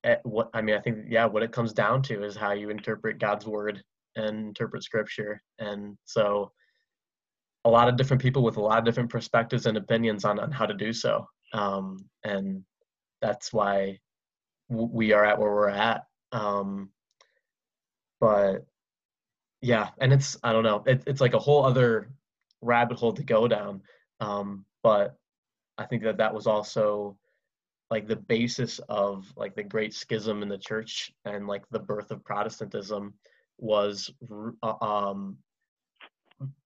eh, 0.04 0.16
what 0.24 0.50
I 0.52 0.60
mean, 0.60 0.76
I 0.76 0.80
think 0.80 1.06
yeah, 1.08 1.24
what 1.24 1.42
it 1.42 1.52
comes 1.52 1.72
down 1.72 2.02
to 2.02 2.22
is 2.22 2.36
how 2.36 2.52
you 2.52 2.70
interpret 2.70 3.18
God's 3.18 3.46
word 3.46 3.82
and 4.16 4.48
interpret 4.48 4.84
Scripture, 4.84 5.42
and 5.58 5.96
so 6.04 6.52
a 7.64 7.70
lot 7.70 7.88
of 7.88 7.96
different 7.96 8.22
people 8.22 8.42
with 8.42 8.56
a 8.56 8.60
lot 8.60 8.78
of 8.78 8.84
different 8.84 9.10
perspectives 9.10 9.66
and 9.66 9.76
opinions 9.76 10.24
on 10.24 10.38
on 10.38 10.50
how 10.50 10.66
to 10.66 10.74
do 10.74 10.92
so, 10.92 11.26
um, 11.52 11.98
and 12.24 12.64
that's 13.20 13.52
why 13.52 13.98
w- 14.70 14.90
we 14.92 15.12
are 15.12 15.24
at 15.24 15.38
where 15.38 15.50
we're 15.50 15.68
at. 15.68 16.04
Um, 16.32 16.90
but 18.20 18.66
yeah 19.62 19.88
and 20.00 20.12
it's 20.12 20.36
i 20.42 20.52
don't 20.52 20.62
know 20.62 20.82
it, 20.86 21.02
it's 21.06 21.20
like 21.20 21.34
a 21.34 21.38
whole 21.38 21.64
other 21.64 22.10
rabbit 22.60 22.98
hole 22.98 23.12
to 23.12 23.22
go 23.22 23.48
down 23.48 23.80
um, 24.20 24.64
but 24.82 25.16
i 25.78 25.84
think 25.84 26.02
that 26.02 26.18
that 26.18 26.34
was 26.34 26.46
also 26.46 27.16
like 27.90 28.06
the 28.06 28.16
basis 28.16 28.78
of 28.88 29.26
like 29.36 29.56
the 29.56 29.62
great 29.62 29.92
schism 29.92 30.42
in 30.42 30.48
the 30.48 30.58
church 30.58 31.12
and 31.24 31.46
like 31.46 31.64
the 31.70 31.78
birth 31.78 32.10
of 32.10 32.24
protestantism 32.24 33.12
was 33.58 34.10
uh, 34.62 34.84
um, 34.84 35.36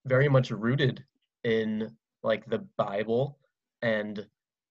very 0.04 0.28
much 0.28 0.50
rooted 0.50 1.04
in 1.44 1.90
like 2.22 2.46
the 2.46 2.64
bible 2.76 3.38
and 3.82 4.26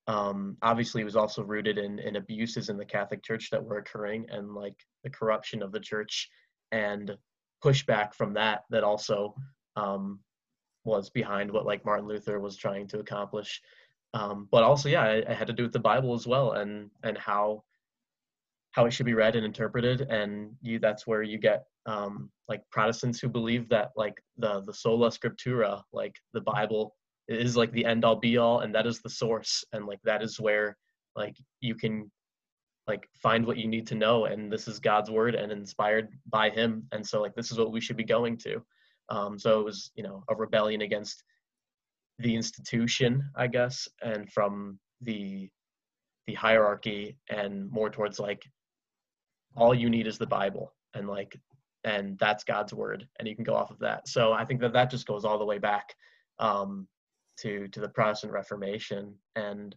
um, 0.06 0.56
obviously 0.62 1.00
it 1.00 1.06
was 1.06 1.16
also 1.16 1.42
rooted 1.42 1.78
in, 1.78 1.98
in 1.98 2.16
abuses 2.16 2.68
in 2.68 2.76
the 2.76 2.84
Catholic 2.84 3.22
Church 3.22 3.48
that 3.50 3.64
were 3.64 3.78
occurring 3.78 4.26
and 4.30 4.54
like 4.54 4.76
the 5.02 5.10
corruption 5.10 5.62
of 5.62 5.72
the 5.72 5.80
church 5.80 6.28
and 6.72 7.16
pushback 7.64 8.12
from 8.14 8.34
that 8.34 8.64
that 8.68 8.84
also 8.84 9.34
um, 9.76 10.20
was 10.84 11.08
behind 11.08 11.50
what 11.50 11.64
like 11.64 11.84
Martin 11.84 12.06
Luther 12.06 12.38
was 12.38 12.56
trying 12.56 12.86
to 12.88 12.98
accomplish. 12.98 13.62
Um, 14.12 14.46
but 14.50 14.62
also, 14.62 14.88
yeah, 14.88 15.06
it, 15.06 15.24
it 15.26 15.36
had 15.36 15.46
to 15.46 15.52
do 15.52 15.62
with 15.62 15.72
the 15.72 15.78
Bible 15.78 16.14
as 16.14 16.26
well 16.26 16.52
and 16.52 16.90
and 17.02 17.16
how 17.16 17.64
how 18.72 18.86
it 18.86 18.92
should 18.92 19.06
be 19.06 19.14
read 19.14 19.36
and 19.36 19.46
interpreted. 19.46 20.02
And 20.02 20.52
you 20.60 20.78
that's 20.78 21.06
where 21.06 21.22
you 21.22 21.38
get 21.38 21.64
um, 21.86 22.30
like 22.48 22.62
Protestants 22.70 23.20
who 23.20 23.28
believe 23.28 23.68
that 23.68 23.90
like 23.96 24.14
the 24.36 24.62
the 24.66 24.74
sola 24.74 25.10
scriptura, 25.10 25.82
like 25.92 26.14
the 26.32 26.40
Bible 26.40 26.94
is 27.28 27.56
like 27.56 27.72
the 27.72 27.84
end 27.84 28.04
all 28.04 28.16
be 28.16 28.36
all 28.36 28.60
and 28.60 28.74
that 28.74 28.86
is 28.86 29.00
the 29.00 29.10
source 29.10 29.64
and 29.72 29.86
like 29.86 30.00
that 30.04 30.22
is 30.22 30.38
where 30.38 30.76
like 31.16 31.36
you 31.60 31.74
can 31.74 32.10
like 32.86 33.08
find 33.22 33.46
what 33.46 33.56
you 33.56 33.66
need 33.66 33.86
to 33.86 33.94
know 33.94 34.26
and 34.26 34.52
this 34.52 34.68
is 34.68 34.78
god's 34.78 35.10
word 35.10 35.34
and 35.34 35.50
inspired 35.50 36.08
by 36.30 36.50
him 36.50 36.86
and 36.92 37.06
so 37.06 37.22
like 37.22 37.34
this 37.34 37.50
is 37.50 37.58
what 37.58 37.72
we 37.72 37.80
should 37.80 37.96
be 37.96 38.04
going 38.04 38.36
to. 38.36 38.62
Um, 39.10 39.38
so 39.38 39.60
it 39.60 39.64
was 39.64 39.90
you 39.94 40.02
know 40.02 40.24
a 40.28 40.34
rebellion 40.34 40.80
against 40.82 41.22
the 42.18 42.34
institution 42.34 43.22
i 43.36 43.46
guess 43.46 43.88
and 44.02 44.30
from 44.30 44.78
the 45.02 45.50
the 46.26 46.34
hierarchy 46.34 47.18
and 47.28 47.70
more 47.70 47.90
towards 47.90 48.18
like 48.18 48.42
all 49.56 49.74
you 49.74 49.90
need 49.90 50.06
is 50.06 50.16
the 50.16 50.26
bible 50.26 50.72
and 50.94 51.06
like 51.08 51.36
and 51.84 52.18
that's 52.18 52.44
god's 52.44 52.72
word 52.72 53.06
and 53.18 53.28
you 53.28 53.34
can 53.34 53.44
go 53.44 53.54
off 53.54 53.70
of 53.70 53.78
that 53.78 54.08
so 54.08 54.32
i 54.32 54.44
think 54.44 54.60
that 54.60 54.72
that 54.72 54.90
just 54.90 55.06
goes 55.06 55.24
all 55.24 55.38
the 55.38 55.44
way 55.44 55.58
back 55.58 55.94
um, 56.38 56.86
to 57.38 57.68
to 57.68 57.80
the 57.80 57.88
Protestant 57.88 58.32
Reformation 58.32 59.14
and 59.36 59.74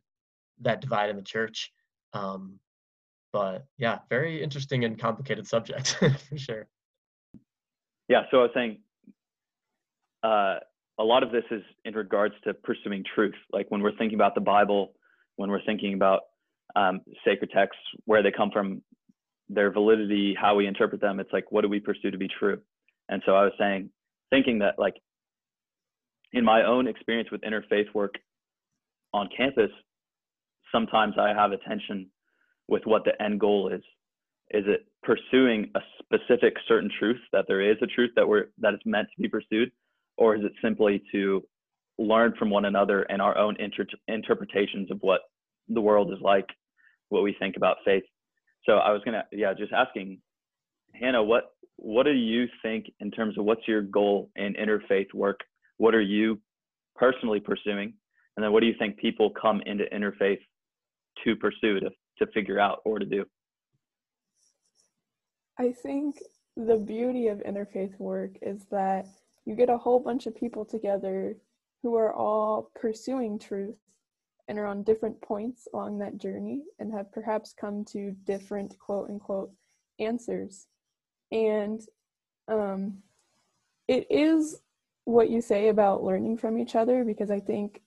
that 0.61 0.81
divide 0.81 1.09
in 1.09 1.15
the 1.15 1.21
church. 1.21 1.71
Um, 2.13 2.59
but 3.33 3.65
yeah, 3.77 3.99
very 4.09 4.41
interesting 4.41 4.85
and 4.85 4.99
complicated 4.99 5.47
subject 5.47 5.95
for 6.29 6.37
sure. 6.37 6.67
Yeah, 8.07 8.23
so 8.31 8.39
I 8.39 8.41
was 8.43 8.51
saying 8.53 8.79
uh, 10.23 10.55
a 10.97 11.03
lot 11.03 11.23
of 11.23 11.31
this 11.31 11.43
is 11.51 11.61
in 11.85 11.93
regards 11.93 12.35
to 12.45 12.53
pursuing 12.53 13.03
truth. 13.13 13.35
Like 13.51 13.69
when 13.69 13.81
we're 13.81 13.95
thinking 13.97 14.15
about 14.15 14.33
the 14.33 14.41
Bible, 14.41 14.93
when 15.35 15.49
we're 15.49 15.63
thinking 15.65 15.93
about 15.93 16.21
um, 16.75 17.01
sacred 17.25 17.51
texts, 17.51 17.81
where 18.05 18.23
they 18.23 18.31
come 18.31 18.49
from, 18.51 18.81
their 19.49 19.71
validity, 19.71 20.35
how 20.39 20.55
we 20.55 20.67
interpret 20.67 21.01
them, 21.01 21.19
it's 21.19 21.31
like, 21.31 21.51
what 21.51 21.61
do 21.61 21.69
we 21.69 21.79
pursue 21.79 22.11
to 22.11 22.17
be 22.17 22.27
true? 22.39 22.59
And 23.09 23.21
so 23.25 23.35
I 23.35 23.43
was 23.43 23.53
saying, 23.57 23.89
thinking 24.29 24.59
that 24.59 24.77
like 24.77 24.95
in 26.33 26.43
my 26.43 26.63
own 26.63 26.87
experience 26.87 27.31
with 27.31 27.41
interfaith 27.41 27.93
work 27.93 28.15
on 29.13 29.29
campus, 29.35 29.71
sometimes 30.71 31.15
I 31.17 31.29
have 31.29 31.51
a 31.51 31.57
tension 31.57 32.09
with 32.67 32.83
what 32.85 33.05
the 33.05 33.21
end 33.21 33.39
goal 33.39 33.69
is. 33.69 33.81
Is 34.51 34.65
it 34.67 34.85
pursuing 35.03 35.71
a 35.75 35.79
specific 35.99 36.55
certain 36.67 36.89
truth 36.99 37.19
that 37.31 37.45
there 37.47 37.61
is 37.61 37.77
a 37.81 37.87
truth 37.87 38.11
that 38.15 38.27
we're 38.27 38.47
that 38.59 38.73
is 38.73 38.79
meant 38.85 39.07
to 39.15 39.21
be 39.21 39.29
pursued, 39.29 39.71
or 40.17 40.35
is 40.35 40.43
it 40.43 40.53
simply 40.61 41.01
to 41.11 41.43
learn 41.97 42.33
from 42.37 42.49
one 42.49 42.65
another 42.65 43.03
and 43.03 43.21
our 43.21 43.37
own 43.37 43.55
inter- 43.59 43.87
interpretations 44.07 44.91
of 44.91 44.99
what 45.01 45.21
the 45.69 45.81
world 45.81 46.11
is 46.13 46.19
like, 46.21 46.47
what 47.09 47.23
we 47.23 47.35
think 47.39 47.57
about 47.57 47.77
faith? 47.83 48.03
So 48.67 48.77
I 48.77 48.91
was 48.91 49.01
gonna, 49.05 49.23
yeah, 49.31 49.53
just 49.53 49.73
asking 49.73 50.19
Hannah, 50.93 51.23
what 51.23 51.51
what 51.77 52.03
do 52.03 52.11
you 52.11 52.47
think 52.61 52.91
in 52.99 53.11
terms 53.11 53.37
of 53.37 53.45
what's 53.45 53.67
your 53.67 53.81
goal 53.81 54.29
in 54.35 54.53
interfaith 54.55 55.13
work 55.13 55.41
what 55.77 55.93
are 55.95 56.01
you 56.01 56.39
personally 56.95 57.39
pursuing? 57.39 57.93
And 58.35 58.43
then 58.43 58.51
what 58.51 58.61
do 58.61 58.67
you 58.67 58.75
think 58.77 58.97
people 58.97 59.31
come 59.39 59.61
into 59.65 59.85
interfaith 59.93 60.39
to 61.23 61.35
pursue, 61.35 61.79
to, 61.79 61.89
to 62.19 62.31
figure 62.33 62.59
out, 62.59 62.79
or 62.85 62.99
to 62.99 63.05
do? 63.05 63.25
I 65.59 65.71
think 65.71 66.17
the 66.55 66.77
beauty 66.77 67.27
of 67.27 67.39
interfaith 67.39 67.97
work 67.99 68.31
is 68.41 68.65
that 68.71 69.07
you 69.45 69.55
get 69.55 69.69
a 69.69 69.77
whole 69.77 69.99
bunch 69.99 70.27
of 70.27 70.35
people 70.35 70.65
together 70.65 71.35
who 71.81 71.95
are 71.95 72.13
all 72.13 72.71
pursuing 72.79 73.39
truth 73.39 73.75
and 74.47 74.57
are 74.57 74.65
on 74.65 74.83
different 74.83 75.19
points 75.21 75.67
along 75.73 75.99
that 75.99 76.17
journey 76.17 76.63
and 76.79 76.91
have 76.91 77.11
perhaps 77.11 77.53
come 77.53 77.83
to 77.85 78.11
different 78.25 78.77
quote 78.79 79.09
unquote 79.09 79.51
answers. 79.99 80.67
And 81.31 81.81
um, 82.47 82.97
it 83.87 84.07
is 84.09 84.61
what 85.05 85.29
you 85.29 85.41
say 85.41 85.69
about 85.69 86.03
learning 86.03 86.37
from 86.37 86.57
each 86.57 86.75
other 86.75 87.03
because 87.03 87.31
I 87.31 87.39
think 87.39 87.81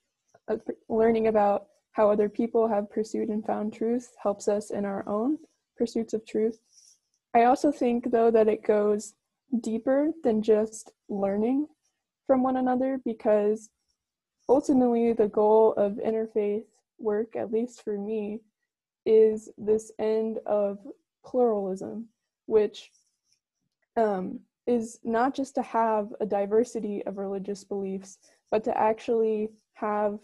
uh, 0.49 0.57
learning 0.89 1.29
about 1.29 1.67
how 1.93 2.11
other 2.11 2.29
people 2.29 2.69
have 2.69 2.91
pursued 2.91 3.29
and 3.29 3.45
found 3.45 3.73
truth 3.73 4.13
helps 4.23 4.49
us 4.49 4.71
in 4.71 4.85
our 4.85 5.07
own 5.09 5.39
pursuits 5.77 6.15
of 6.15 6.27
truth. 6.27 6.59
I 7.35 7.45
also 7.45 7.71
think, 7.71 8.11
though, 8.11 8.31
that 8.31 8.49
it 8.49 8.65
goes 8.65 9.15
deeper 9.61 10.11
than 10.23 10.43
just 10.43 10.93
learning 11.09 11.67
from 12.27 12.43
one 12.43 12.57
another 12.57 13.01
because 13.05 13.71
ultimately 14.51 15.13
the 15.13 15.29
goal 15.29 15.73
of 15.75 15.93
interfaith 15.93 16.65
work, 16.99 17.37
at 17.37 17.53
least 17.53 17.83
for 17.83 17.97
me, 17.97 18.41
is 19.07 19.49
this 19.57 19.93
end 19.99 20.39
of 20.45 20.79
pluralism, 21.25 22.07
which 22.47 22.91
um, 23.97 24.41
is 24.67 24.99
not 25.05 25.35
just 25.35 25.55
to 25.55 25.63
have 25.63 26.09
a 26.21 26.27
diversity 26.27 27.03
of 27.07 27.17
religious 27.17 27.63
beliefs, 27.63 28.19
but 28.51 28.65
to 28.65 28.77
actually 28.77 29.49
have 29.75 30.19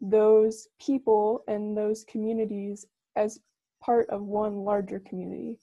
those 0.00 0.68
people 0.80 1.44
and 1.46 1.76
those 1.76 2.04
communities 2.04 2.86
as 3.16 3.40
part 3.82 4.08
of 4.08 4.22
one 4.22 4.64
larger 4.64 4.98
community. 5.00 5.58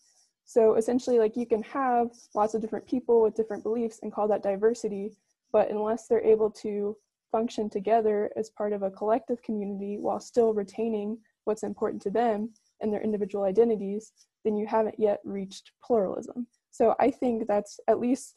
So 0.46 0.76
essentially, 0.76 1.18
like 1.18 1.36
you 1.36 1.48
can 1.48 1.64
have 1.64 2.12
lots 2.36 2.54
of 2.54 2.62
different 2.62 2.86
people 2.86 3.22
with 3.24 3.36
different 3.36 3.64
beliefs 3.64 4.00
and 4.04 4.14
call 4.14 4.28
that 4.28 4.44
diversity, 4.44 5.18
but 5.52 5.72
unless 5.72 6.08
they're 6.08 6.24
able 6.24 6.52
to 6.52 6.96
function 7.32 7.70
together 7.70 8.32
as 8.36 8.50
part 8.50 8.74
of 8.74 8.84
a 8.84 8.92
collective 8.92 9.42
community 9.42 9.98
while 10.00 10.20
still 10.20 10.54
retaining 10.54 11.18
what's 11.46 11.64
important 11.64 12.02
to 12.04 12.10
them 12.10 12.50
and 12.82 12.92
their 12.92 13.02
individual 13.02 13.46
identities, 13.46 14.12
then 14.44 14.56
you 14.56 14.68
haven't 14.68 14.96
yet 14.98 15.20
reached 15.24 15.72
pluralism. 15.84 16.48
So 16.72 16.96
I 17.00 17.10
think 17.10 17.48
that's 17.48 17.80
at 17.88 18.00
least, 18.00 18.36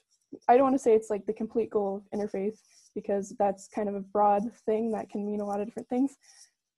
I 0.49 0.55
don't 0.55 0.65
want 0.65 0.75
to 0.75 0.83
say 0.83 0.95
it's 0.95 1.11
like 1.11 1.27
the 1.27 1.33
complete 1.33 1.71
goal 1.71 1.97
of 1.97 2.19
interfaith 2.19 2.59
because 2.95 3.35
that's 3.39 3.69
kind 3.69 3.89
of 3.89 3.95
a 3.95 4.01
broad 4.01 4.43
thing 4.67 4.93
that 4.93 5.11
can 5.11 5.27
mean 5.27 5.41
a 5.41 5.45
lot 5.45 5.61
of 5.61 5.67
different 5.67 5.89
things. 5.89 6.17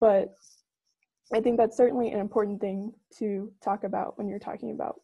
But 0.00 0.34
I 1.32 1.40
think 1.40 1.56
that's 1.56 1.76
certainly 1.76 2.10
an 2.10 2.20
important 2.20 2.60
thing 2.60 2.92
to 3.18 3.52
talk 3.62 3.84
about 3.84 4.18
when 4.18 4.28
you're 4.28 4.38
talking 4.38 4.72
about 4.72 5.00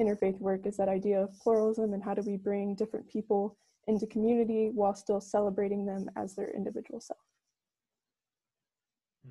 interfaith 0.00 0.38
work 0.40 0.66
is 0.66 0.76
that 0.76 0.88
idea 0.88 1.22
of 1.22 1.38
pluralism 1.40 1.92
and 1.92 2.02
how 2.02 2.14
do 2.14 2.22
we 2.22 2.36
bring 2.36 2.74
different 2.74 3.08
people 3.08 3.56
into 3.88 4.06
community 4.06 4.70
while 4.72 4.94
still 4.94 5.20
celebrating 5.20 5.84
them 5.86 6.08
as 6.16 6.34
their 6.34 6.50
individual 6.50 7.00
self. 7.00 7.18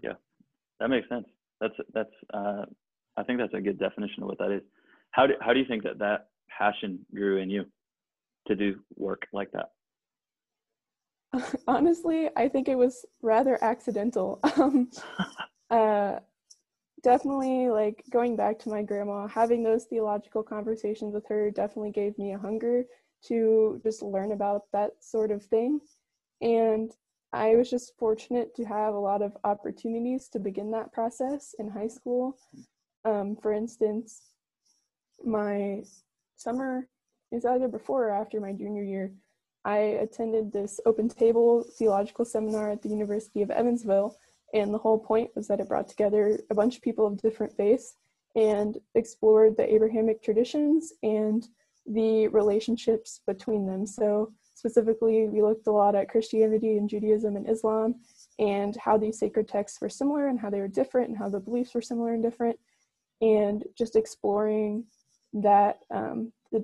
Yeah, 0.02 0.14
that 0.80 0.90
makes 0.90 1.08
sense. 1.10 1.26
That's 1.62 1.74
that's 1.94 2.14
uh, 2.34 2.66
I 3.16 3.24
think 3.24 3.40
that's 3.40 3.54
a 3.54 3.62
good 3.62 3.80
definition 3.80 4.24
of 4.24 4.30
what 4.30 4.38
that 4.40 4.52
is. 4.52 4.62
How 5.12 5.26
do 5.28 5.34
how 5.42 5.54
do 5.54 5.60
you 5.60 5.66
think 5.66 5.84
that 5.84 6.00
that 6.00 6.30
passion 6.50 7.00
grew 7.14 7.38
in 7.38 7.50
you 7.50 7.66
to 8.48 8.56
do 8.56 8.80
work 8.96 9.28
like 9.34 9.52
that? 9.52 9.72
Honestly, 11.68 12.30
I 12.36 12.48
think 12.48 12.68
it 12.68 12.78
was 12.78 13.06
rather 13.22 13.62
accidental. 13.64 14.40
Um, 14.58 14.90
uh, 15.70 16.20
definitely, 17.04 17.70
like 17.70 18.04
going 18.10 18.36
back 18.36 18.58
to 18.60 18.70
my 18.70 18.82
grandma, 18.82 19.28
having 19.28 19.64
those 19.64 19.86
theological 19.86 20.44
conversations 20.44 21.14
with 21.14 21.26
her 21.28 21.52
definitely 21.52 21.92
gave 21.92 22.18
me 22.18 22.34
a 22.34 22.38
hunger 22.38 22.86
to 23.26 23.80
just 23.84 24.02
learn 24.02 24.32
about 24.32 24.64
that 24.74 24.92
sort 25.00 25.32
of 25.32 25.44
thing. 25.44 25.80
And 26.42 26.92
I 27.34 27.56
was 27.56 27.70
just 27.70 27.98
fortunate 27.98 28.56
to 28.56 28.64
have 28.66 28.94
a 28.94 29.00
lot 29.00 29.22
of 29.22 29.36
opportunities 29.44 30.30
to 30.30 30.40
begin 30.40 30.72
that 30.72 30.94
process 30.94 31.56
in 31.60 31.70
high 31.70 31.88
school. 31.88 32.38
Um, 33.06 33.36
for 33.36 33.54
instance, 33.54 34.32
my 35.24 35.84
summer 36.36 36.88
is 37.32 37.46
either 37.46 37.68
before 37.68 38.08
or 38.08 38.12
after 38.12 38.40
my 38.40 38.54
junior 38.54 38.84
year, 38.84 39.12
I 39.66 39.78
attended 39.78 40.52
this 40.52 40.80
open 40.86 41.10
table 41.10 41.66
theological 41.78 42.24
seminar 42.24 42.72
at 42.72 42.82
the 42.82 42.90
University 42.90 43.42
of 43.42 43.52
Evansville. 43.52 44.18
And 44.54 44.74
the 44.74 44.78
whole 44.78 44.98
point 44.98 45.32
was 45.36 45.48
that 45.48 45.60
it 45.60 45.68
brought 45.68 45.90
together 45.90 46.40
a 46.50 46.56
bunch 46.56 46.78
of 46.78 46.82
people 46.82 47.06
of 47.06 47.22
different 47.22 47.52
faiths 47.58 47.96
and 48.36 48.78
explored 48.96 49.58
the 49.58 49.74
Abrahamic 49.74 50.24
traditions 50.24 50.94
and 51.04 51.46
the 51.88 52.28
relationships 52.28 53.22
between 53.26 53.66
them. 53.66 53.86
So, 53.86 54.32
specifically, 54.54 55.28
we 55.28 55.42
looked 55.42 55.68
a 55.68 55.72
lot 55.72 55.96
at 55.96 56.10
Christianity 56.10 56.78
and 56.78 56.90
Judaism 56.90 57.36
and 57.36 57.50
Islam 57.50 57.96
and 58.40 58.76
how 58.78 58.98
these 58.98 59.20
sacred 59.20 59.48
texts 59.48 59.80
were 59.82 59.90
similar 59.90 60.28
and 60.28 60.40
how 60.40 60.50
they 60.50 60.60
were 60.60 60.68
different 60.68 61.10
and 61.10 61.18
how 61.18 61.30
the 61.30 61.40
beliefs 61.40 61.74
were 61.74 61.82
similar 61.82 62.14
and 62.14 62.24
different, 62.24 62.58
and 63.22 63.64
just 63.78 63.96
exploring 63.96 64.84
that 65.34 65.80
um, 65.92 66.32
the 66.52 66.64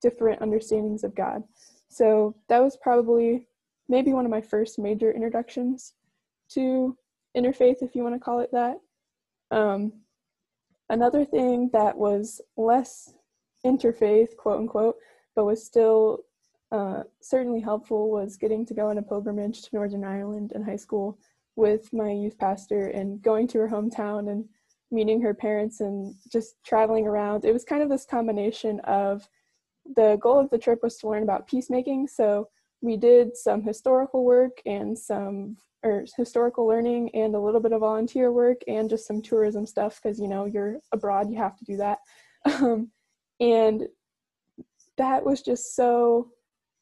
different 0.00 0.40
understandings 0.42 1.04
of 1.04 1.14
God. 1.14 1.42
So 1.88 2.34
that 2.48 2.62
was 2.62 2.76
probably 2.76 3.46
maybe 3.88 4.12
one 4.12 4.24
of 4.24 4.30
my 4.30 4.40
first 4.40 4.78
major 4.78 5.12
introductions 5.12 5.94
to 6.50 6.96
interfaith, 7.36 7.82
if 7.82 7.94
you 7.94 8.02
want 8.02 8.14
to 8.14 8.20
call 8.20 8.40
it 8.40 8.50
that. 8.52 8.78
Um, 9.50 9.92
another 10.88 11.24
thing 11.24 11.70
that 11.72 11.96
was 11.96 12.40
less 12.56 13.14
interfaith, 13.64 14.36
quote 14.36 14.58
unquote, 14.58 14.96
but 15.34 15.44
was 15.44 15.64
still 15.64 16.20
uh, 16.72 17.02
certainly 17.20 17.60
helpful 17.60 18.10
was 18.10 18.36
getting 18.36 18.64
to 18.64 18.74
go 18.74 18.88
on 18.88 18.98
a 18.98 19.02
pilgrimage 19.02 19.62
to 19.62 19.74
Northern 19.74 20.04
Ireland 20.04 20.52
in 20.54 20.62
high 20.62 20.76
school 20.76 21.18
with 21.54 21.92
my 21.92 22.10
youth 22.10 22.38
pastor 22.38 22.88
and 22.88 23.20
going 23.20 23.46
to 23.48 23.58
her 23.58 23.68
hometown 23.68 24.30
and 24.30 24.48
meeting 24.90 25.20
her 25.20 25.34
parents 25.34 25.80
and 25.80 26.14
just 26.30 26.54
traveling 26.64 27.06
around. 27.06 27.44
It 27.44 27.52
was 27.52 27.64
kind 27.64 27.82
of 27.82 27.90
this 27.90 28.06
combination 28.06 28.80
of 28.80 29.28
the 29.96 30.16
goal 30.16 30.38
of 30.38 30.48
the 30.48 30.58
trip 30.58 30.80
was 30.82 30.96
to 30.98 31.08
learn 31.08 31.22
about 31.22 31.46
peacemaking. 31.46 32.08
So 32.08 32.48
we 32.80 32.96
did 32.96 33.36
some 33.36 33.62
historical 33.62 34.24
work 34.24 34.62
and 34.64 34.98
some 34.98 35.56
or 35.84 36.04
historical 36.16 36.66
learning 36.66 37.10
and 37.14 37.34
a 37.34 37.40
little 37.40 37.60
bit 37.60 37.72
of 37.72 37.80
volunteer 37.80 38.30
work 38.30 38.62
and 38.68 38.88
just 38.88 39.06
some 39.06 39.20
tourism 39.20 39.66
stuff 39.66 40.00
because 40.00 40.18
you 40.20 40.28
know 40.28 40.44
you're 40.44 40.76
abroad 40.92 41.28
you 41.28 41.36
have 41.36 41.56
to 41.56 41.64
do 41.64 41.76
that 41.76 41.98
um, 42.44 42.88
and 43.42 43.86
that 44.96 45.24
was 45.24 45.42
just 45.42 45.76
so 45.76 46.30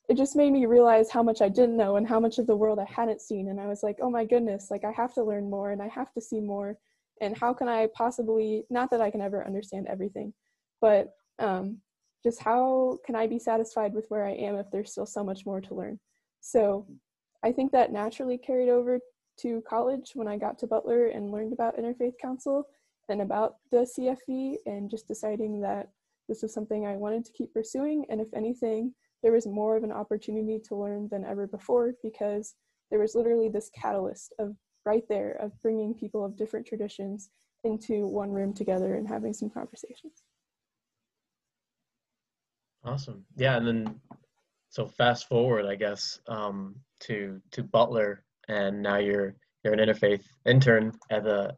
it 0.08 0.16
just 0.16 0.34
made 0.34 0.52
me 0.52 0.66
realize 0.66 1.10
how 1.10 1.22
much 1.22 1.40
i 1.40 1.48
didn't 1.48 1.76
know 1.76 1.96
and 1.96 2.06
how 2.06 2.20
much 2.20 2.38
of 2.38 2.46
the 2.46 2.56
world 2.56 2.78
i 2.78 2.90
hadn't 2.90 3.20
seen 3.20 3.48
and 3.48 3.60
i 3.60 3.66
was 3.66 3.82
like 3.82 3.96
oh 4.02 4.10
my 4.10 4.24
goodness 4.24 4.70
like 4.70 4.84
i 4.84 4.92
have 4.92 5.14
to 5.14 5.24
learn 5.24 5.50
more 5.50 5.72
and 5.72 5.82
i 5.82 5.88
have 5.88 6.12
to 6.12 6.20
see 6.20 6.40
more 6.40 6.76
and 7.20 7.36
how 7.36 7.52
can 7.52 7.68
i 7.68 7.88
possibly 7.94 8.64
not 8.70 8.90
that 8.90 9.00
i 9.00 9.10
can 9.10 9.20
ever 9.20 9.46
understand 9.46 9.86
everything 9.88 10.32
but 10.80 11.14
um, 11.38 11.78
just 12.22 12.40
how 12.42 12.98
can 13.04 13.14
I 13.14 13.26
be 13.26 13.38
satisfied 13.38 13.94
with 13.94 14.06
where 14.08 14.26
I 14.26 14.32
am 14.32 14.56
if 14.56 14.70
there's 14.70 14.92
still 14.92 15.06
so 15.06 15.24
much 15.24 15.46
more 15.46 15.60
to 15.60 15.74
learn? 15.74 15.98
So 16.40 16.86
I 17.42 17.52
think 17.52 17.72
that 17.72 17.92
naturally 17.92 18.38
carried 18.38 18.68
over 18.68 19.00
to 19.40 19.62
college 19.68 20.12
when 20.14 20.28
I 20.28 20.36
got 20.36 20.58
to 20.58 20.66
Butler 20.66 21.06
and 21.06 21.32
learned 21.32 21.52
about 21.52 21.78
Interfaith 21.78 22.18
Council 22.20 22.66
and 23.08 23.22
about 23.22 23.56
the 23.70 23.88
CFV 23.98 24.56
and 24.66 24.90
just 24.90 25.08
deciding 25.08 25.60
that 25.62 25.88
this 26.30 26.42
was 26.42 26.54
something 26.54 26.86
I 26.86 26.96
wanted 26.96 27.24
to 27.24 27.32
keep 27.32 27.52
pursuing. 27.52 28.06
And 28.08 28.20
if 28.20 28.32
anything, 28.32 28.94
there 29.20 29.32
was 29.32 29.48
more 29.48 29.76
of 29.76 29.82
an 29.82 29.90
opportunity 29.90 30.60
to 30.68 30.76
learn 30.76 31.08
than 31.10 31.24
ever 31.24 31.48
before 31.48 31.94
because 32.04 32.54
there 32.88 33.00
was 33.00 33.16
literally 33.16 33.48
this 33.48 33.68
catalyst 33.74 34.32
of 34.38 34.54
right 34.86 35.02
there 35.08 35.32
of 35.40 35.50
bringing 35.60 35.92
people 35.92 36.24
of 36.24 36.36
different 36.36 36.66
traditions 36.66 37.30
into 37.64 38.06
one 38.06 38.30
room 38.30 38.54
together 38.54 38.94
and 38.94 39.08
having 39.08 39.32
some 39.32 39.50
conversations. 39.50 40.22
Awesome. 42.84 43.24
Yeah, 43.36 43.56
and 43.56 43.66
then 43.66 44.00
so 44.68 44.86
fast 44.86 45.28
forward, 45.28 45.66
I 45.66 45.74
guess, 45.74 46.20
um, 46.28 46.76
to 47.00 47.42
to 47.50 47.64
Butler, 47.64 48.22
and 48.48 48.80
now 48.80 48.98
you're 48.98 49.34
you're 49.64 49.74
an 49.74 49.80
interfaith 49.80 50.22
intern 50.46 50.92
at 51.10 51.24
the 51.24 51.56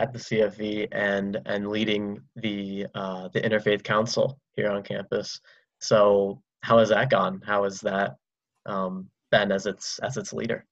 at 0.00 0.12
the 0.14 0.18
CFV 0.18 0.88
and 0.92 1.38
and 1.44 1.68
leading 1.68 2.20
the 2.36 2.86
uh, 2.94 3.28
the 3.28 3.40
interfaith 3.40 3.84
council 3.84 4.40
here 4.56 4.70
on 4.70 4.82
campus. 4.82 5.40
So 5.80 6.42
how 6.62 6.78
has 6.78 6.88
that 6.88 7.10
gone? 7.10 7.40
How 7.44 7.64
has 7.64 7.80
that 7.80 8.16
um, 8.66 9.08
been 9.30 9.52
as 9.52 9.66
its 9.66 9.98
as 10.00 10.16
its 10.16 10.32
leader? 10.32 10.64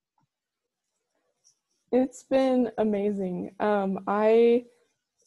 It's 1.93 2.25
been 2.25 2.71
amazing. 2.79 3.55
Um, 3.61 4.01
I 4.07 4.65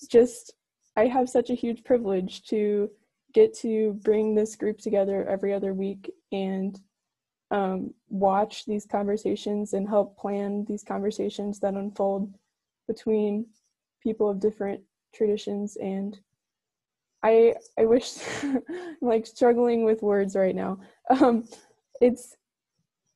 just 0.09 0.53
I 0.97 1.05
have 1.05 1.29
such 1.29 1.49
a 1.51 1.55
huge 1.55 1.83
privilege 1.83 2.43
to 2.45 2.89
get 3.33 3.55
to 3.59 3.93
bring 4.03 4.35
this 4.35 4.55
group 4.55 4.79
together 4.79 5.25
every 5.27 5.53
other 5.53 5.73
week 5.73 6.11
and 6.31 6.79
um, 7.51 7.93
watch 8.09 8.65
these 8.65 8.85
conversations 8.85 9.73
and 9.73 9.87
help 9.87 10.17
plan 10.17 10.65
these 10.67 10.83
conversations 10.83 11.59
that 11.59 11.75
unfold 11.75 12.33
between 12.87 13.45
people 14.01 14.29
of 14.29 14.39
different 14.39 14.81
traditions 15.13 15.77
and 15.77 16.19
i 17.23 17.53
i 17.77 17.85
wish 17.85 18.17
i'm 18.43 18.61
like 19.01 19.25
struggling 19.25 19.83
with 19.83 20.01
words 20.01 20.35
right 20.35 20.55
now 20.55 20.79
um, 21.09 21.43
it's 22.01 22.35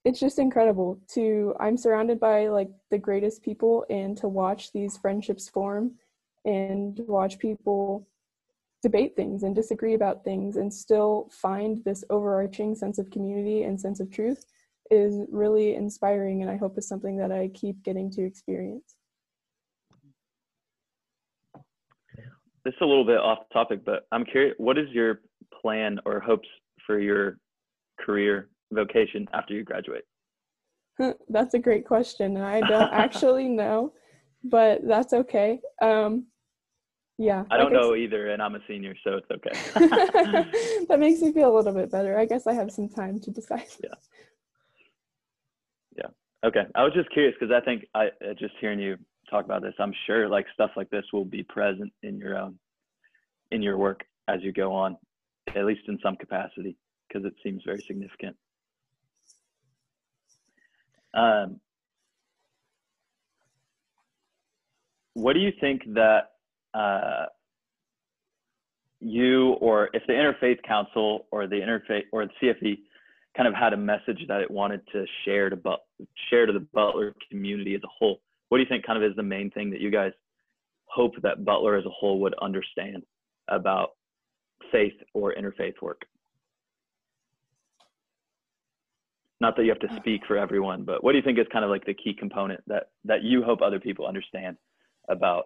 it's 0.04 0.20
just 0.20 0.40
incredible 0.40 1.00
to 1.08 1.56
i'm 1.60 1.78
surrounded 1.78 2.20
by 2.20 2.48
like 2.48 2.70
the 2.92 2.98
greatest 2.98 3.42
people 3.42 3.86
and 3.90 4.18
to 4.18 4.28
watch 4.28 4.72
these 4.72 4.98
friendships 4.98 5.50
form 5.50 5.92
and 6.46 7.00
watch 7.08 7.40
people 7.40 8.08
debate 8.86 9.16
things 9.16 9.42
and 9.42 9.56
disagree 9.56 9.96
about 9.96 10.24
things 10.24 10.58
and 10.58 10.72
still 10.72 11.28
find 11.32 11.84
this 11.86 12.04
overarching 12.12 12.76
sense 12.76 13.00
of 13.00 13.10
community 13.10 13.64
and 13.64 13.82
sense 13.82 14.00
of 14.00 14.12
truth 14.12 14.46
is 14.92 15.26
really 15.32 15.74
inspiring 15.74 16.44
and 16.44 16.52
I 16.52 16.58
hope 16.58 16.78
is 16.78 16.88
something 16.88 17.18
that 17.18 17.32
I 17.32 17.50
keep 17.56 17.82
getting 17.82 18.12
to 18.12 18.24
experience. 18.24 18.96
This 22.66 22.74
is 22.74 22.82
a 22.82 22.86
little 22.86 23.06
bit 23.06 23.20
off 23.20 23.40
topic, 23.54 23.86
but 23.86 24.08
I'm 24.12 24.26
curious, 24.26 24.56
what 24.58 24.80
is 24.80 24.90
your 24.90 25.22
plan 25.62 26.00
or 26.04 26.20
hopes 26.20 26.48
for 26.88 27.00
your 27.00 27.38
career 28.00 28.50
vocation 28.72 29.28
after 29.34 29.54
you 29.54 29.64
graduate? 29.64 30.04
that's 31.30 31.54
a 31.54 31.60
great 31.60 31.86
question. 31.86 32.36
And 32.38 32.46
I 32.46 32.62
don't 32.62 32.72
actually 32.92 33.48
know, 33.48 33.94
but 34.44 34.82
that's 34.84 35.14
okay. 35.14 35.60
Um, 35.80 36.26
yeah. 37.20 37.44
I 37.52 37.58
don't 37.58 37.74
I 37.76 37.80
know 37.80 37.96
either, 37.96 38.32
and 38.32 38.42
I'm 38.42 38.56
a 38.56 38.60
senior, 38.68 38.96
so 39.04 39.18
it's 39.18 39.30
okay. 39.32 39.52
that 40.90 41.00
makes 41.00 41.22
me 41.22 41.32
feel 41.34 41.54
a 41.54 41.56
little 41.56 41.72
bit 41.72 41.92
better. 41.92 42.18
I 42.18 42.26
guess 42.26 42.48
I 42.48 42.54
have 42.54 42.72
some 42.72 42.90
time 42.90 43.20
to 43.22 43.32
decide. 43.32 43.68
Yeah. 43.84 43.94
Yeah. 45.98 46.48
Okay. 46.48 46.64
I 46.74 46.84
was 46.84 46.94
just 46.94 47.12
curious 47.12 47.36
because 47.40 47.56
I 47.56 47.64
think 47.64 47.86
I 47.94 48.10
just 48.40 48.56
hearing 48.60 48.80
you 48.80 48.98
talk 49.30 49.46
about 49.46 49.62
this, 49.62 49.74
I'm 49.80 49.94
sure 50.06 50.28
like 50.30 50.46
stuff 50.54 50.72
like 50.76 50.90
this 50.90 51.06
will 51.14 51.26
be 51.26 51.44
present 51.44 51.92
in 52.04 52.18
your 52.18 52.38
own 52.38 52.58
in 53.52 53.62
your 53.62 53.78
work 53.78 54.04
as 54.28 54.42
you 54.42 54.52
go 54.52 54.74
on, 54.74 54.98
at 55.56 55.66
least 55.66 55.82
in 55.88 56.00
some 56.02 56.16
capacity, 56.16 56.76
because 57.08 57.26
it 57.26 57.34
seems 57.44 57.62
very 57.64 57.82
significant. 57.82 58.36
Um, 61.14 61.60
what 65.14 65.34
do 65.34 65.40
you 65.40 65.52
think 65.62 65.84
that 65.94 66.32
uh, 66.74 67.26
you 69.00 69.54
or 69.54 69.90
if 69.94 70.04
the 70.08 70.14
Interfaith 70.14 70.62
Council 70.64 71.26
or 71.32 71.48
the 71.48 71.56
Interfaith 71.56 72.04
or 72.12 72.26
the 72.26 72.32
CFV 72.42 72.80
kind 73.36 73.48
of 73.48 73.54
had 73.54 73.74
a 73.74 73.78
message 73.78 74.26
that 74.28 74.42
it 74.42 74.50
wanted 74.50 74.82
to 74.92 75.06
share 75.24 75.50
to 75.50 75.56
but 75.56 75.82
share 76.30 76.46
to 76.46 76.54
the 76.54 76.68
Butler 76.74 77.16
community 77.30 77.76
as 77.76 77.82
a 77.84 77.88
whole, 77.88 78.22
what 78.50 78.58
do 78.58 78.64
you 78.64 78.70
think 78.70 78.86
kind 78.86 79.02
of 79.02 79.10
is 79.10 79.16
the 79.16 79.24
main 79.24 79.52
thing 79.52 79.70
that 79.72 79.82
you 79.82 79.92
guys 79.92 80.12
hope 80.86 81.14
that 81.24 81.44
Butler 81.44 81.76
as 81.76 81.86
a 81.86 81.90
whole 81.90 82.20
would 82.22 82.36
understand 82.42 83.04
about 83.48 83.92
faith 84.72 84.94
or 85.14 85.34
interfaith 85.34 85.82
work? 85.82 86.02
Not 89.42 89.56
that 89.58 89.64
you 89.64 89.70
have 89.70 89.80
to 89.80 89.92
uh. 89.92 89.96
speak 89.98 90.22
for 90.28 90.38
everyone, 90.38 90.84
but 90.84 91.04
what 91.04 91.12
do 91.12 91.18
you 91.18 91.24
think 91.24 91.40
is 91.40 91.48
kind 91.52 91.66
of 91.66 91.72
like 91.72 91.86
the 91.86 91.94
key 91.94 92.14
component 92.14 92.62
that 92.68 92.90
that 93.04 93.24
you 93.24 93.44
hope 93.44 93.62
other 93.62 93.80
people 93.80 94.08
understand 94.08 94.58
about 95.10 95.46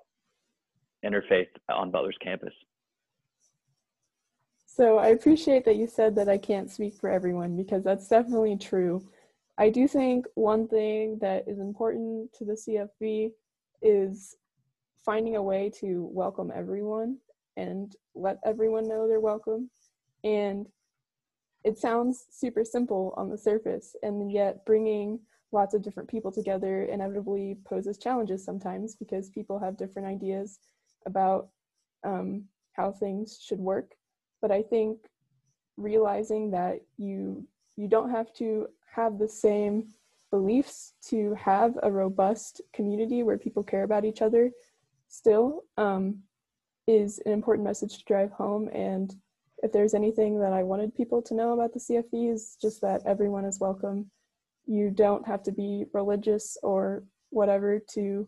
interfaith 1.03 1.47
on 1.69 1.91
Butler's 1.91 2.17
campus. 2.21 2.53
So 4.65 4.97
I 4.97 5.07
appreciate 5.07 5.65
that 5.65 5.75
you 5.75 5.87
said 5.87 6.15
that 6.15 6.29
I 6.29 6.37
can't 6.37 6.71
speak 6.71 6.93
for 6.95 7.09
everyone 7.09 7.57
because 7.57 7.83
that's 7.83 8.07
definitely 8.07 8.55
true. 8.55 9.05
I 9.59 9.69
do 9.69 9.89
think 9.89 10.25
one 10.35 10.69
thing 10.69 11.17
that 11.19 11.43
is 11.45 11.59
important 11.59 12.31
to 12.35 12.45
the 12.45 12.53
CFV 12.53 13.31
is 13.81 14.37
finding 15.03 15.35
a 15.35 15.43
way 15.43 15.69
to 15.81 16.09
welcome 16.13 16.49
everyone 16.55 17.17
and 17.57 17.93
let 18.15 18.37
everyone 18.45 18.87
know 18.87 19.05
they're 19.05 19.19
welcome. 19.19 19.69
And 20.23 20.65
it 21.65 21.77
sounds 21.77 22.25
super 22.31 22.63
simple 22.63 23.13
on 23.17 23.29
the 23.29 23.37
surface, 23.37 23.97
and 24.01 24.31
yet 24.31 24.65
bringing 24.65 25.19
lots 25.51 25.73
of 25.73 25.81
different 25.81 26.07
people 26.07 26.31
together 26.31 26.85
inevitably 26.85 27.57
poses 27.65 27.97
challenges 27.97 28.45
sometimes 28.45 28.95
because 28.95 29.29
people 29.29 29.59
have 29.59 29.75
different 29.75 30.07
ideas 30.07 30.59
about 31.05 31.49
um, 32.05 32.45
how 32.71 32.93
things 32.93 33.37
should 33.45 33.59
work. 33.59 33.91
But 34.41 34.51
I 34.53 34.61
think 34.61 34.99
realizing 35.75 36.49
that 36.51 36.79
you 36.97 37.45
you 37.75 37.87
don't 37.87 38.09
have 38.09 38.33
to 38.33 38.67
have 38.95 39.17
the 39.17 39.27
same 39.27 39.89
beliefs 40.31 40.93
to 41.09 41.33
have 41.35 41.77
a 41.83 41.91
robust 41.91 42.61
community 42.73 43.23
where 43.23 43.37
people 43.37 43.63
care 43.63 43.83
about 43.83 44.05
each 44.05 44.21
other 44.21 44.51
still 45.07 45.63
um, 45.77 46.19
is 46.87 47.19
an 47.25 47.31
important 47.31 47.67
message 47.67 47.97
to 47.97 48.05
drive 48.05 48.31
home. 48.31 48.69
And 48.73 49.13
if 49.63 49.71
there's 49.71 49.93
anything 49.93 50.39
that 50.39 50.53
I 50.53 50.63
wanted 50.63 50.95
people 50.95 51.21
to 51.23 51.33
know 51.33 51.53
about 51.53 51.73
the 51.73 51.79
CFV 51.79 52.31
is 52.33 52.57
just 52.61 52.81
that 52.81 53.01
everyone 53.05 53.45
is 53.45 53.59
welcome. 53.59 54.09
You 54.65 54.91
don't 54.91 55.27
have 55.27 55.43
to 55.43 55.51
be 55.51 55.85
religious 55.93 56.57
or 56.63 57.03
whatever 57.31 57.79
to 57.93 58.27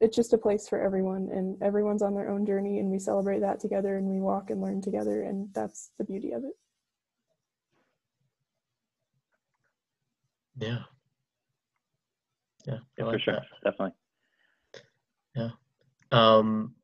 it's 0.00 0.16
just 0.16 0.32
a 0.32 0.38
place 0.38 0.68
for 0.68 0.80
everyone 0.80 1.30
and 1.32 1.60
everyone's 1.62 2.02
on 2.02 2.14
their 2.14 2.28
own 2.28 2.44
journey 2.44 2.78
and 2.78 2.90
we 2.90 2.98
celebrate 2.98 3.40
that 3.40 3.60
together 3.60 3.96
and 3.96 4.06
we 4.06 4.20
walk 4.20 4.50
and 4.50 4.60
learn 4.60 4.82
together 4.82 5.22
and 5.22 5.48
that's 5.54 5.92
the 5.98 6.04
beauty 6.04 6.32
of 6.32 6.44
it 6.44 6.52
yeah 10.58 10.78
yeah 12.66 12.78
for 12.96 13.18
sure 13.18 13.34
that. 13.34 13.44
definitely 13.62 13.92
Yeah. 15.34 15.50
Um, 16.12 16.74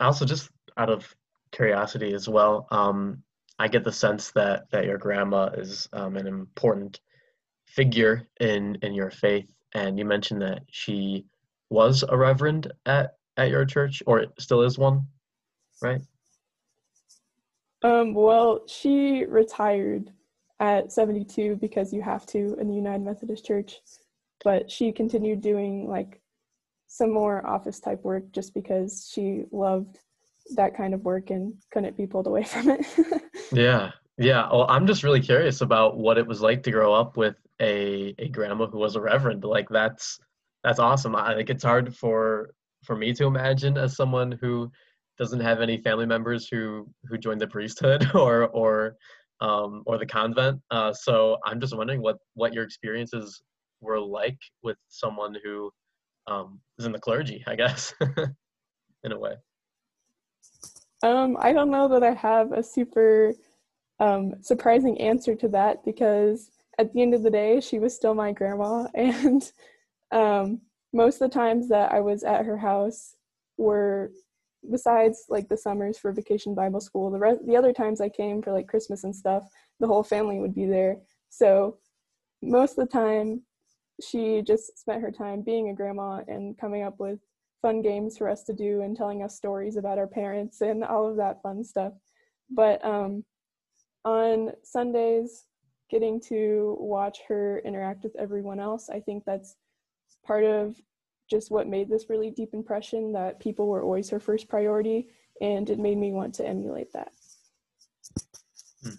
also, 0.00 0.24
just 0.24 0.50
out 0.76 0.90
of 0.90 1.14
curiosity 1.50 2.14
as 2.14 2.28
well, 2.28 2.66
um, 2.70 3.22
I 3.58 3.68
get 3.68 3.84
the 3.84 3.92
sense 3.92 4.30
that 4.32 4.70
that 4.70 4.84
your 4.84 4.98
grandma 4.98 5.46
is 5.46 5.88
um, 5.92 6.16
an 6.16 6.26
important 6.26 7.00
figure 7.66 8.26
in 8.40 8.78
in 8.82 8.94
your 8.94 9.10
faith, 9.10 9.52
and 9.74 9.98
you 9.98 10.04
mentioned 10.04 10.42
that 10.42 10.62
she 10.70 11.26
was 11.70 12.04
a 12.08 12.16
reverend 12.16 12.72
at 12.86 13.16
at 13.36 13.50
your 13.50 13.64
church, 13.64 14.02
or 14.06 14.26
still 14.38 14.62
is 14.62 14.78
one, 14.78 15.06
right? 15.82 16.00
Um, 17.82 18.14
well, 18.14 18.62
she 18.66 19.24
retired 19.24 20.12
at 20.60 20.92
72 20.92 21.56
because 21.56 21.92
you 21.92 22.02
have 22.02 22.26
to 22.26 22.56
in 22.60 22.68
the 22.68 22.74
United 22.74 23.04
Methodist 23.04 23.44
Church, 23.44 23.80
but 24.44 24.70
she 24.70 24.92
continued 24.92 25.40
doing 25.40 25.88
like 25.88 26.20
some 26.86 27.12
more 27.12 27.46
office 27.46 27.80
type 27.80 28.02
work 28.02 28.30
just 28.32 28.54
because 28.54 29.10
she 29.12 29.44
loved 29.52 29.98
that 30.56 30.76
kind 30.76 30.94
of 30.94 31.04
work 31.04 31.30
and 31.30 31.54
couldn't 31.72 31.96
be 31.96 32.06
pulled 32.06 32.26
away 32.26 32.42
from 32.44 32.70
it. 32.70 32.86
yeah. 33.52 33.90
Yeah. 34.16 34.48
Well, 34.50 34.66
I'm 34.68 34.86
just 34.86 35.04
really 35.04 35.20
curious 35.20 35.60
about 35.60 35.96
what 35.96 36.18
it 36.18 36.26
was 36.26 36.40
like 36.40 36.64
to 36.64 36.72
grow 36.72 36.92
up 36.92 37.16
with 37.16 37.36
a, 37.60 38.14
a 38.18 38.28
grandma 38.28 38.66
who 38.66 38.78
was 38.78 38.96
a 38.96 39.00
reverend. 39.00 39.44
Like 39.44 39.68
that's 39.68 40.18
that's 40.64 40.80
awesome. 40.80 41.14
I 41.14 41.34
think 41.34 41.50
it's 41.50 41.62
hard 41.62 41.94
for 41.94 42.50
for 42.84 42.96
me 42.96 43.12
to 43.12 43.26
imagine 43.26 43.78
as 43.78 43.94
someone 43.94 44.32
who 44.40 44.72
doesn't 45.18 45.40
have 45.40 45.60
any 45.60 45.78
family 45.78 46.06
members 46.06 46.48
who 46.48 46.88
who 47.04 47.16
joined 47.16 47.40
the 47.40 47.46
priesthood 47.46 48.10
or 48.14 48.46
or 48.48 48.96
um, 49.40 49.82
or 49.86 49.98
the 49.98 50.06
convent. 50.06 50.60
Uh, 50.70 50.92
so 50.92 51.38
I'm 51.44 51.60
just 51.60 51.76
wondering 51.76 52.02
what 52.02 52.18
what 52.34 52.52
your 52.52 52.64
experiences 52.64 53.42
were 53.80 54.00
like 54.00 54.38
with 54.62 54.76
someone 54.88 55.36
who 55.44 55.70
um, 56.26 56.60
is 56.78 56.86
in 56.86 56.92
the 56.92 56.98
clergy, 56.98 57.42
I 57.46 57.54
guess, 57.54 57.94
in 59.04 59.12
a 59.12 59.18
way. 59.18 59.34
Um, 61.02 61.36
I 61.40 61.52
don't 61.52 61.70
know 61.70 61.88
that 61.88 62.02
I 62.02 62.12
have 62.12 62.52
a 62.52 62.62
super 62.62 63.34
um, 64.00 64.34
surprising 64.42 65.00
answer 65.00 65.34
to 65.36 65.48
that 65.48 65.84
because 65.84 66.50
at 66.78 66.92
the 66.92 67.02
end 67.02 67.14
of 67.14 67.22
the 67.22 67.30
day, 67.30 67.60
she 67.60 67.78
was 67.78 67.94
still 67.94 68.14
my 68.14 68.32
grandma, 68.32 68.88
and 68.94 69.50
um, 70.10 70.60
most 70.92 71.20
of 71.20 71.30
the 71.30 71.34
times 71.34 71.68
that 71.68 71.92
I 71.92 72.00
was 72.00 72.22
at 72.24 72.46
her 72.46 72.56
house 72.56 73.14
were 73.56 74.12
besides 74.70 75.24
like 75.28 75.48
the 75.48 75.56
summers 75.56 75.98
for 75.98 76.12
vacation 76.12 76.54
Bible 76.54 76.80
school. 76.80 77.10
The 77.10 77.18
rest, 77.18 77.40
the 77.46 77.56
other 77.56 77.72
times 77.72 78.00
I 78.00 78.08
came 78.08 78.42
for 78.42 78.52
like 78.52 78.68
Christmas 78.68 79.04
and 79.04 79.14
stuff, 79.14 79.44
the 79.80 79.86
whole 79.86 80.02
family 80.02 80.38
would 80.38 80.54
be 80.54 80.66
there. 80.66 80.96
So 81.30 81.78
most 82.42 82.78
of 82.78 82.86
the 82.86 82.92
time, 82.92 83.42
she 84.02 84.42
just 84.42 84.78
spent 84.78 85.02
her 85.02 85.10
time 85.10 85.42
being 85.42 85.68
a 85.68 85.74
grandma 85.74 86.22
and 86.28 86.56
coming 86.58 86.82
up 86.82 87.00
with 87.00 87.18
fun 87.62 87.82
games 87.82 88.16
for 88.16 88.28
us 88.28 88.44
to 88.44 88.52
do 88.52 88.82
and 88.82 88.96
telling 88.96 89.22
us 89.22 89.36
stories 89.36 89.76
about 89.76 89.98
our 89.98 90.06
parents 90.06 90.60
and 90.60 90.84
all 90.84 91.08
of 91.08 91.16
that 91.16 91.42
fun 91.42 91.64
stuff. 91.64 91.92
But 92.50 92.84
um, 92.84 93.24
on 94.04 94.52
Sundays, 94.62 95.44
getting 95.90 96.20
to 96.20 96.76
watch 96.78 97.20
her 97.28 97.60
interact 97.64 98.04
with 98.04 98.14
everyone 98.16 98.60
else, 98.60 98.88
I 98.88 99.00
think 99.00 99.24
that's 99.24 99.56
part 100.24 100.44
of 100.44 100.76
just 101.28 101.50
what 101.50 101.68
made 101.68 101.88
this 101.88 102.08
really 102.08 102.30
deep 102.30 102.54
impression 102.54 103.12
that 103.12 103.40
people 103.40 103.66
were 103.68 103.82
always 103.82 104.10
her 104.10 104.20
first 104.20 104.48
priority, 104.48 105.08
and 105.40 105.68
it 105.70 105.78
made 105.78 105.98
me 105.98 106.12
want 106.12 106.34
to 106.34 106.46
emulate 106.46 106.92
that. 106.92 107.12
Hmm. 108.82 108.90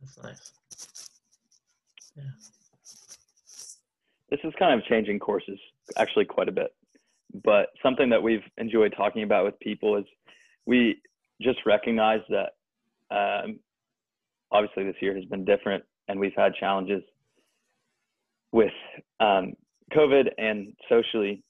That's 0.00 0.22
nice. 0.22 0.52
Yeah. 2.16 2.22
This 4.30 4.40
is 4.44 4.52
kind 4.58 4.78
of 4.78 4.86
changing 4.86 5.18
courses 5.18 5.58
actually 5.96 6.26
quite 6.26 6.48
a 6.48 6.52
bit. 6.52 6.74
But 7.44 7.68
something 7.82 8.10
that 8.10 8.22
we've 8.22 8.44
enjoyed 8.56 8.94
talking 8.96 9.22
about 9.22 9.44
with 9.44 9.58
people 9.60 9.96
is 9.96 10.04
we 10.66 11.00
just 11.40 11.58
recognize 11.66 12.20
that 12.28 12.50
um, 13.10 13.58
obviously 14.50 14.84
this 14.84 14.96
year 15.00 15.14
has 15.14 15.24
been 15.26 15.44
different 15.44 15.84
and 16.08 16.18
we've 16.18 16.32
had 16.36 16.54
challenges 16.54 17.02
with 18.52 18.72
um, 19.20 19.52
COVID 19.92 20.28
and 20.38 20.74
socially, 20.88 21.42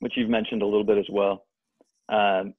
which 0.00 0.14
you've 0.16 0.30
mentioned 0.30 0.62
a 0.62 0.66
little 0.66 0.84
bit 0.84 0.98
as 0.98 1.06
well. 1.10 1.46
Um, 2.08 2.54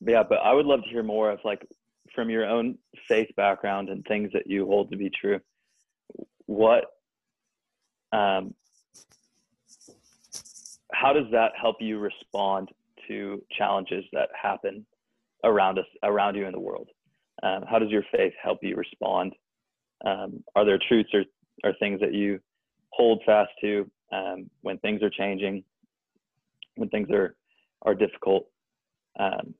but 0.00 0.12
yeah, 0.12 0.22
but 0.28 0.36
I 0.36 0.52
would 0.52 0.66
love 0.66 0.82
to 0.82 0.90
hear 0.90 1.02
more 1.02 1.30
of 1.30 1.40
like 1.44 1.66
from 2.14 2.30
your 2.30 2.46
own 2.46 2.78
faith 3.06 3.28
background 3.36 3.88
and 3.88 4.04
things 4.06 4.30
that 4.32 4.46
you 4.46 4.66
hold 4.66 4.90
to 4.90 4.96
be 4.96 5.10
true. 5.10 5.40
What 6.46 6.86
um, 8.12 8.54
how 10.92 11.12
does 11.12 11.26
that 11.32 11.52
help 11.60 11.76
you 11.80 11.98
respond 11.98 12.68
to 13.08 13.42
challenges 13.56 14.04
that 14.12 14.28
happen 14.40 14.84
around 15.44 15.78
us, 15.78 15.86
around 16.02 16.34
you 16.34 16.46
in 16.46 16.52
the 16.52 16.60
world? 16.60 16.88
Um, 17.42 17.64
how 17.68 17.78
does 17.78 17.90
your 17.90 18.04
faith 18.12 18.32
help 18.42 18.58
you 18.62 18.76
respond? 18.76 19.34
Um, 20.04 20.42
are 20.56 20.64
there 20.64 20.78
truths 20.88 21.10
or, 21.14 21.24
or 21.64 21.72
things 21.78 22.00
that 22.00 22.12
you 22.12 22.40
hold 23.00 23.22
fast 23.24 23.50
to 23.62 23.90
um, 24.12 24.50
when 24.60 24.76
things 24.78 25.02
are 25.02 25.08
changing, 25.08 25.64
when 26.76 26.90
things 26.90 27.08
are 27.10 27.34
are 27.82 27.94
difficult? 27.94 28.46
Um, 29.18 29.54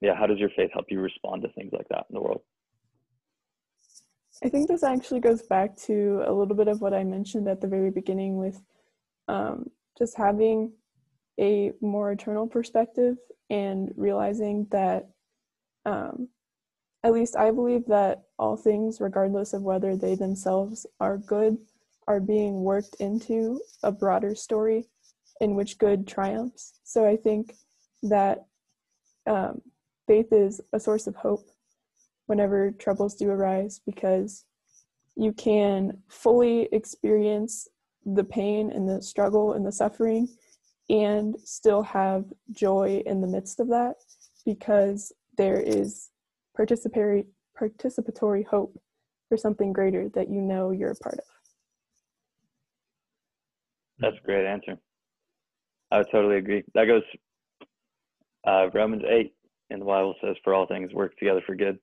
yeah, 0.00 0.14
how 0.14 0.26
does 0.26 0.38
your 0.38 0.50
faith 0.56 0.70
help 0.72 0.86
you 0.88 1.00
respond 1.00 1.42
to 1.42 1.48
things 1.48 1.72
like 1.72 1.88
that 1.88 2.06
in 2.08 2.14
the 2.14 2.20
world? 2.20 2.42
I 4.44 4.48
think 4.48 4.68
this 4.68 4.84
actually 4.84 5.20
goes 5.20 5.42
back 5.42 5.76
to 5.88 6.22
a 6.26 6.32
little 6.32 6.54
bit 6.54 6.68
of 6.68 6.80
what 6.80 6.94
I 6.94 7.02
mentioned 7.02 7.48
at 7.48 7.60
the 7.60 7.66
very 7.66 7.90
beginning 7.90 8.38
with 8.38 8.62
um, 9.26 9.68
just 9.98 10.16
having 10.16 10.72
a 11.38 11.72
more 11.80 12.12
eternal 12.12 12.46
perspective 12.46 13.16
and 13.50 13.92
realizing 13.96 14.66
that 14.70 15.10
um, 15.84 16.28
at 17.02 17.12
least 17.12 17.36
I 17.36 17.50
believe 17.50 17.86
that 17.88 18.22
all 18.38 18.56
things, 18.56 19.00
regardless 19.00 19.52
of 19.52 19.62
whether 19.62 19.96
they 19.96 20.14
themselves 20.14 20.86
are 21.00 21.18
good, 21.18 21.58
are 22.10 22.18
being 22.18 22.64
worked 22.64 22.96
into 22.98 23.60
a 23.84 23.92
broader 23.92 24.34
story 24.34 24.88
in 25.40 25.54
which 25.54 25.78
good 25.78 26.08
triumphs. 26.08 26.80
So 26.82 27.06
I 27.06 27.16
think 27.16 27.54
that 28.02 28.46
um, 29.28 29.62
faith 30.08 30.32
is 30.32 30.60
a 30.72 30.80
source 30.80 31.06
of 31.06 31.14
hope 31.14 31.46
whenever 32.26 32.72
troubles 32.72 33.14
do 33.14 33.30
arise 33.30 33.80
because 33.86 34.44
you 35.14 35.32
can 35.32 35.98
fully 36.08 36.68
experience 36.72 37.68
the 38.04 38.24
pain 38.24 38.72
and 38.72 38.88
the 38.88 39.00
struggle 39.00 39.52
and 39.52 39.64
the 39.64 39.70
suffering 39.70 40.26
and 40.88 41.36
still 41.44 41.82
have 41.82 42.24
joy 42.50 43.04
in 43.06 43.20
the 43.20 43.28
midst 43.28 43.60
of 43.60 43.68
that 43.68 43.94
because 44.44 45.12
there 45.38 45.60
is 45.60 46.10
participatory 46.58 47.24
participatory 47.60 48.44
hope 48.44 48.76
for 49.28 49.36
something 49.36 49.72
greater 49.72 50.08
that 50.08 50.28
you 50.28 50.40
know 50.40 50.72
you're 50.72 50.90
a 50.90 50.96
part 50.96 51.18
of. 51.18 51.39
That's 54.00 54.16
a 54.16 54.26
great 54.26 54.46
answer. 54.46 54.76
I 55.90 55.98
would 55.98 56.06
totally 56.10 56.36
agree. 56.36 56.64
That 56.74 56.86
goes 56.86 57.02
uh, 58.46 58.70
Romans 58.72 59.02
8 59.06 59.32
in 59.70 59.78
the 59.78 59.84
Bible 59.84 60.14
says, 60.22 60.36
for 60.42 60.54
all 60.54 60.66
things 60.66 60.92
work 60.92 61.16
together 61.18 61.42
for 61.46 61.54
good 61.54 61.78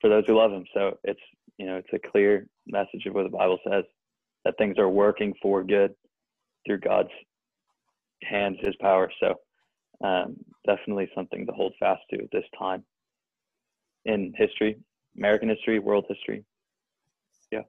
for 0.00 0.08
those 0.08 0.24
who 0.26 0.36
love 0.36 0.52
him. 0.52 0.64
So 0.74 0.98
it's, 1.04 1.20
you 1.58 1.66
know, 1.66 1.76
it's 1.76 1.88
a 1.92 2.10
clear 2.10 2.46
message 2.66 3.06
of 3.06 3.14
what 3.14 3.24
the 3.24 3.36
Bible 3.36 3.58
says 3.68 3.84
that 4.44 4.56
things 4.58 4.78
are 4.78 4.88
working 4.88 5.34
for 5.42 5.64
good 5.64 5.94
through 6.66 6.78
God's 6.78 7.10
hands, 8.22 8.58
His 8.60 8.76
power. 8.80 9.10
So 9.20 9.34
um, 10.06 10.36
definitely 10.66 11.10
something 11.14 11.46
to 11.46 11.52
hold 11.52 11.74
fast 11.80 12.02
to 12.10 12.22
at 12.22 12.30
this 12.32 12.44
time 12.58 12.84
in 14.04 14.32
history, 14.36 14.78
American 15.16 15.48
history, 15.48 15.78
world 15.78 16.04
history. 16.08 16.44
Yeah. 17.50 17.62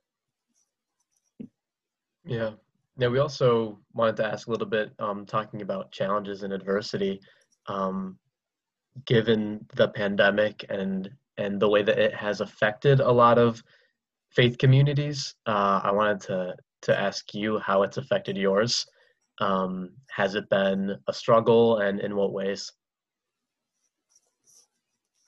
Yeah. 2.25 2.51
Now 2.99 3.07
we 3.07 3.19
also 3.19 3.79
wanted 3.93 4.17
to 4.17 4.25
ask 4.25 4.47
a 4.47 4.51
little 4.51 4.67
bit, 4.67 4.91
um, 4.99 5.25
talking 5.25 5.61
about 5.61 5.89
challenges 5.93 6.43
and 6.43 6.51
adversity, 6.51 7.21
um, 7.67 8.19
given 9.05 9.65
the 9.75 9.87
pandemic 9.87 10.65
and 10.69 11.09
and 11.37 11.61
the 11.61 11.69
way 11.69 11.81
that 11.81 11.97
it 11.97 12.13
has 12.13 12.41
affected 12.41 12.99
a 12.99 13.09
lot 13.09 13.37
of 13.37 13.63
faith 14.31 14.57
communities. 14.57 15.35
Uh, 15.45 15.79
I 15.81 15.91
wanted 15.91 16.19
to 16.27 16.55
to 16.81 16.99
ask 16.99 17.33
you 17.33 17.57
how 17.59 17.83
it's 17.83 17.95
affected 17.95 18.35
yours. 18.35 18.85
Um, 19.39 19.91
has 20.11 20.35
it 20.35 20.49
been 20.49 20.97
a 21.07 21.13
struggle 21.13 21.77
and 21.77 22.01
in 22.01 22.17
what 22.17 22.33
ways? 22.33 22.69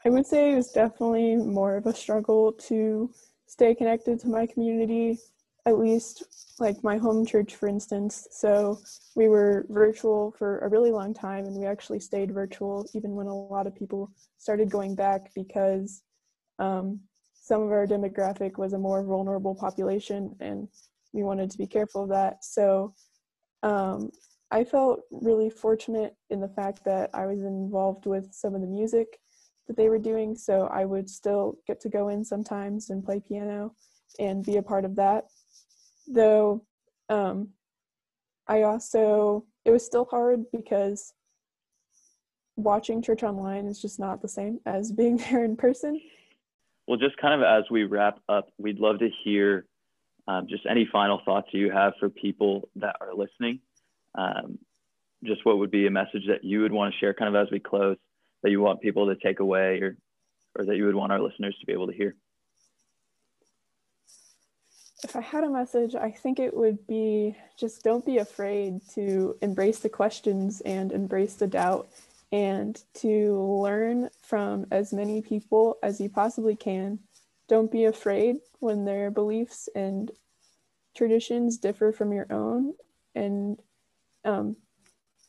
I 0.03 0.09
would 0.09 0.25
say 0.25 0.51
it 0.51 0.55
was 0.55 0.71
definitely 0.71 1.37
more 1.37 1.77
of 1.77 1.85
a 1.85 1.93
struggle 1.93 2.51
to 2.67 3.09
stay 3.45 3.73
connected 3.73 4.19
to 4.19 4.27
my 4.27 4.45
community, 4.45 5.19
at 5.65 5.77
least 5.77 6.23
like 6.59 6.83
my 6.83 6.97
home 6.97 7.25
church, 7.25 7.55
for 7.55 7.67
instance. 7.67 8.27
So 8.31 8.79
we 9.15 9.27
were 9.27 9.65
virtual 9.69 10.33
for 10.37 10.59
a 10.59 10.69
really 10.69 10.91
long 10.91 11.13
time, 11.13 11.45
and 11.45 11.55
we 11.55 11.65
actually 11.65 11.99
stayed 11.99 12.31
virtual 12.31 12.87
even 12.93 13.15
when 13.15 13.27
a 13.27 13.35
lot 13.35 13.67
of 13.67 13.75
people 13.75 14.11
started 14.37 14.69
going 14.69 14.95
back 14.95 15.31
because 15.35 16.03
um, 16.59 16.99
some 17.33 17.61
of 17.61 17.71
our 17.71 17.87
demographic 17.87 18.57
was 18.57 18.73
a 18.73 18.77
more 18.77 19.03
vulnerable 19.03 19.55
population, 19.55 20.35
and 20.39 20.67
we 21.13 21.23
wanted 21.23 21.51
to 21.51 21.57
be 21.57 21.67
careful 21.67 22.03
of 22.03 22.09
that. 22.09 22.43
So 22.43 22.93
um, 23.63 24.11
I 24.49 24.63
felt 24.63 25.01
really 25.11 25.49
fortunate 25.49 26.15
in 26.29 26.41
the 26.41 26.47
fact 26.47 26.83
that 26.85 27.09
I 27.13 27.25
was 27.25 27.39
involved 27.39 28.05
with 28.05 28.33
some 28.33 28.55
of 28.55 28.61
the 28.61 28.67
music 28.67 29.19
that 29.67 29.77
they 29.77 29.89
were 29.89 29.99
doing, 29.99 30.35
so 30.35 30.67
I 30.73 30.85
would 30.85 31.09
still 31.09 31.57
get 31.67 31.79
to 31.81 31.89
go 31.89 32.09
in 32.09 32.25
sometimes 32.25 32.89
and 32.89 33.05
play 33.05 33.21
piano 33.25 33.75
and 34.19 34.45
be 34.45 34.57
a 34.57 34.63
part 34.63 34.85
of 34.85 34.95
that. 34.95 35.25
Though 36.13 36.65
um, 37.09 37.49
I 38.47 38.63
also, 38.63 39.45
it 39.65 39.71
was 39.71 39.85
still 39.85 40.05
hard 40.05 40.43
because 40.51 41.13
watching 42.55 43.01
church 43.01 43.23
online 43.23 43.65
is 43.65 43.81
just 43.81 43.99
not 43.99 44.21
the 44.21 44.27
same 44.27 44.59
as 44.65 44.91
being 44.91 45.17
there 45.17 45.43
in 45.43 45.55
person. 45.55 45.99
Well, 46.87 46.97
just 46.97 47.17
kind 47.17 47.33
of 47.33 47.41
as 47.41 47.69
we 47.71 47.83
wrap 47.83 48.19
up, 48.27 48.49
we'd 48.57 48.79
love 48.79 48.99
to 48.99 49.09
hear 49.23 49.65
um, 50.27 50.47
just 50.49 50.65
any 50.69 50.87
final 50.91 51.21
thoughts 51.23 51.47
you 51.51 51.71
have 51.71 51.93
for 51.99 52.09
people 52.09 52.69
that 52.75 52.95
are 52.99 53.13
listening. 53.13 53.59
Um, 54.15 54.59
just 55.23 55.45
what 55.45 55.59
would 55.59 55.71
be 55.71 55.87
a 55.87 55.91
message 55.91 56.23
that 56.27 56.43
you 56.43 56.61
would 56.61 56.71
want 56.71 56.93
to 56.93 56.99
share 56.99 57.13
kind 57.13 57.33
of 57.33 57.41
as 57.41 57.51
we 57.51 57.59
close 57.59 57.97
that 58.43 58.49
you 58.49 58.59
want 58.59 58.81
people 58.81 59.07
to 59.07 59.15
take 59.15 59.39
away 59.39 59.79
or, 59.81 59.97
or 60.57 60.65
that 60.65 60.75
you 60.75 60.85
would 60.85 60.95
want 60.95 61.11
our 61.11 61.19
listeners 61.19 61.55
to 61.59 61.65
be 61.65 61.73
able 61.73 61.87
to 61.87 61.93
hear? 61.93 62.15
If 65.03 65.15
I 65.15 65.21
had 65.21 65.43
a 65.43 65.49
message, 65.49 65.95
I 65.95 66.11
think 66.11 66.39
it 66.39 66.55
would 66.55 66.85
be 66.85 67.35
just 67.57 67.83
don't 67.83 68.05
be 68.05 68.19
afraid 68.19 68.81
to 68.93 69.35
embrace 69.41 69.79
the 69.79 69.89
questions 69.89 70.61
and 70.61 70.91
embrace 70.91 71.35
the 71.35 71.47
doubt 71.47 71.89
and 72.31 72.81
to 72.95 73.35
learn 73.61 74.09
from 74.21 74.67
as 74.71 74.93
many 74.93 75.21
people 75.21 75.77
as 75.81 75.99
you 75.99 76.09
possibly 76.09 76.55
can. 76.55 76.99
Don't 77.49 77.71
be 77.71 77.85
afraid 77.85 78.37
when 78.59 78.85
their 78.85 79.11
beliefs 79.11 79.67
and 79.75 80.11
traditions 80.95 81.57
differ 81.57 81.91
from 81.91 82.13
your 82.13 82.27
own. 82.31 82.73
And 83.15 83.59
um, 84.23 84.55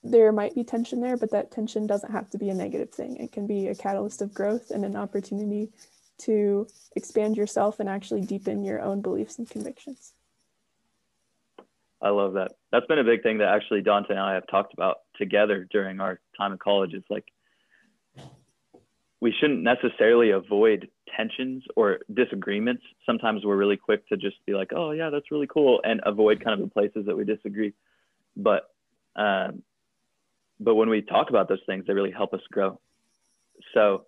there 0.05 0.33
might 0.33 0.55
be 0.55 0.65
tension 0.65 1.01
there, 1.01 1.17
but 1.17 1.31
that 1.31 1.51
tension 1.51 1.87
doesn't 1.87 2.13
have 2.13 2.29
to 2.31 2.39
be 2.39 2.51
a 2.51 2.55
negative 2.55 2.91
thing. 2.91 3.17
It 3.17 3.33
can 3.33 3.47
be 3.47 3.69
a 3.69 3.75
catalyst 3.75 4.23
of 4.23 4.35
growth 4.35 4.71
and 4.71 4.85
an 4.85 4.97
opportunity 4.97 5.71
to 6.25 6.67
expand 6.97 7.37
yourself 7.37 7.81
and 7.81 7.89
actually 7.89 8.23
deepen 8.23 8.65
your 8.65 8.81
own 8.81 9.01
beliefs 9.01 9.39
and 9.39 9.49
convictions. 9.49 10.13
I 12.01 12.09
love 12.09 12.33
that. 12.35 12.53
That's 12.73 12.87
been 12.87 12.99
a 12.99 13.05
big 13.05 13.23
thing 13.23 13.39
that 13.39 13.49
actually 13.49 13.83
Dante 13.83 14.11
and 14.11 14.19
I 14.19 14.35
have 14.35 14.47
talked 14.49 14.75
about 14.75 14.99
together 15.17 15.69
during 15.71 16.01
our 16.01 16.21
time 16.37 16.53
in 16.53 16.59
college. 16.59 16.95
It's 16.95 17.09
like 17.09 17.27
we 19.21 19.33
shouldn't 19.39 19.63
necessarily 19.63 20.31
avoid 20.31 20.89
tensions 21.17 21.63
or 21.77 22.01
disagreements. 22.13 22.83
Sometimes 23.07 23.45
we're 23.45 23.57
really 23.57 23.77
quick 23.77 24.07
to 24.09 24.17
just 24.17 24.45
be 24.47 24.53
like, 24.53 24.73
"Oh 24.75 24.91
yeah, 24.91 25.11
that's 25.11 25.31
really 25.31 25.47
cool," 25.47 25.81
and 25.85 26.01
avoid 26.05 26.43
kind 26.43 26.61
of 26.61 26.69
the 26.69 26.73
places 26.73 27.07
that 27.07 27.17
we 27.17 27.25
disagree. 27.25 27.73
But 28.37 28.69
um, 29.15 29.63
but 30.59 30.75
when 30.75 30.89
we 30.89 31.03
talk 31.03 31.31
about 31.31 31.49
those 31.49 31.63
things, 31.67 31.85
they 31.87 31.93
really 31.93 32.11
help 32.11 32.35
us 32.35 32.41
grow. 32.51 32.81
So 33.75 34.07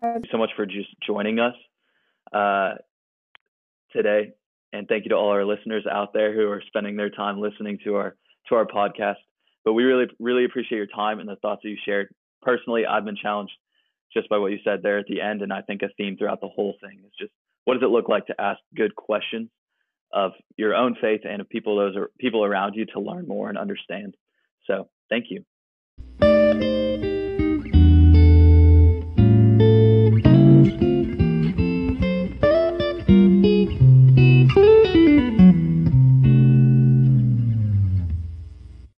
thank 0.00 0.24
you 0.24 0.30
so 0.30 0.38
much 0.38 0.50
for 0.56 0.66
just 0.66 0.88
joining 1.06 1.38
us 1.38 1.54
uh, 2.32 2.74
today 3.92 4.32
and 4.72 4.86
thank 4.88 5.04
you 5.04 5.10
to 5.10 5.16
all 5.16 5.30
our 5.30 5.44
listeners 5.44 5.84
out 5.90 6.12
there 6.12 6.34
who 6.34 6.48
are 6.50 6.62
spending 6.66 6.96
their 6.96 7.10
time 7.10 7.40
listening 7.40 7.78
to 7.84 7.96
our 7.96 8.16
to 8.48 8.54
our 8.54 8.66
podcast. 8.66 9.16
But 9.64 9.72
we 9.72 9.84
really 9.84 10.06
really 10.18 10.44
appreciate 10.44 10.78
your 10.78 10.86
time 10.86 11.20
and 11.20 11.28
the 11.28 11.36
thoughts 11.36 11.62
that 11.62 11.70
you 11.70 11.76
shared. 11.84 12.14
Personally, 12.42 12.86
I've 12.86 13.04
been 13.04 13.16
challenged 13.16 13.52
just 14.12 14.28
by 14.28 14.38
what 14.38 14.52
you 14.52 14.58
said 14.64 14.80
there 14.82 14.98
at 14.98 15.06
the 15.06 15.20
end, 15.20 15.42
and 15.42 15.52
I 15.52 15.62
think 15.62 15.82
a 15.82 15.88
theme 15.96 16.16
throughout 16.16 16.40
the 16.40 16.48
whole 16.48 16.74
thing 16.80 17.00
is 17.04 17.12
just 17.18 17.32
what 17.64 17.74
does 17.74 17.82
it 17.82 17.90
look 17.90 18.08
like 18.08 18.26
to 18.26 18.40
ask 18.40 18.60
good 18.74 18.94
questions 18.94 19.50
of 20.12 20.32
your 20.56 20.74
own 20.74 20.96
faith 21.00 21.20
and 21.24 21.40
of 21.42 21.48
people 21.48 21.76
those 21.76 21.96
are 21.96 22.10
people 22.18 22.44
around 22.44 22.74
you 22.74 22.86
to 22.86 23.00
learn 23.00 23.26
more 23.28 23.48
and 23.48 23.58
understand. 23.58 24.16
So 24.66 24.88
thank 25.10 25.26
you. 25.30 25.44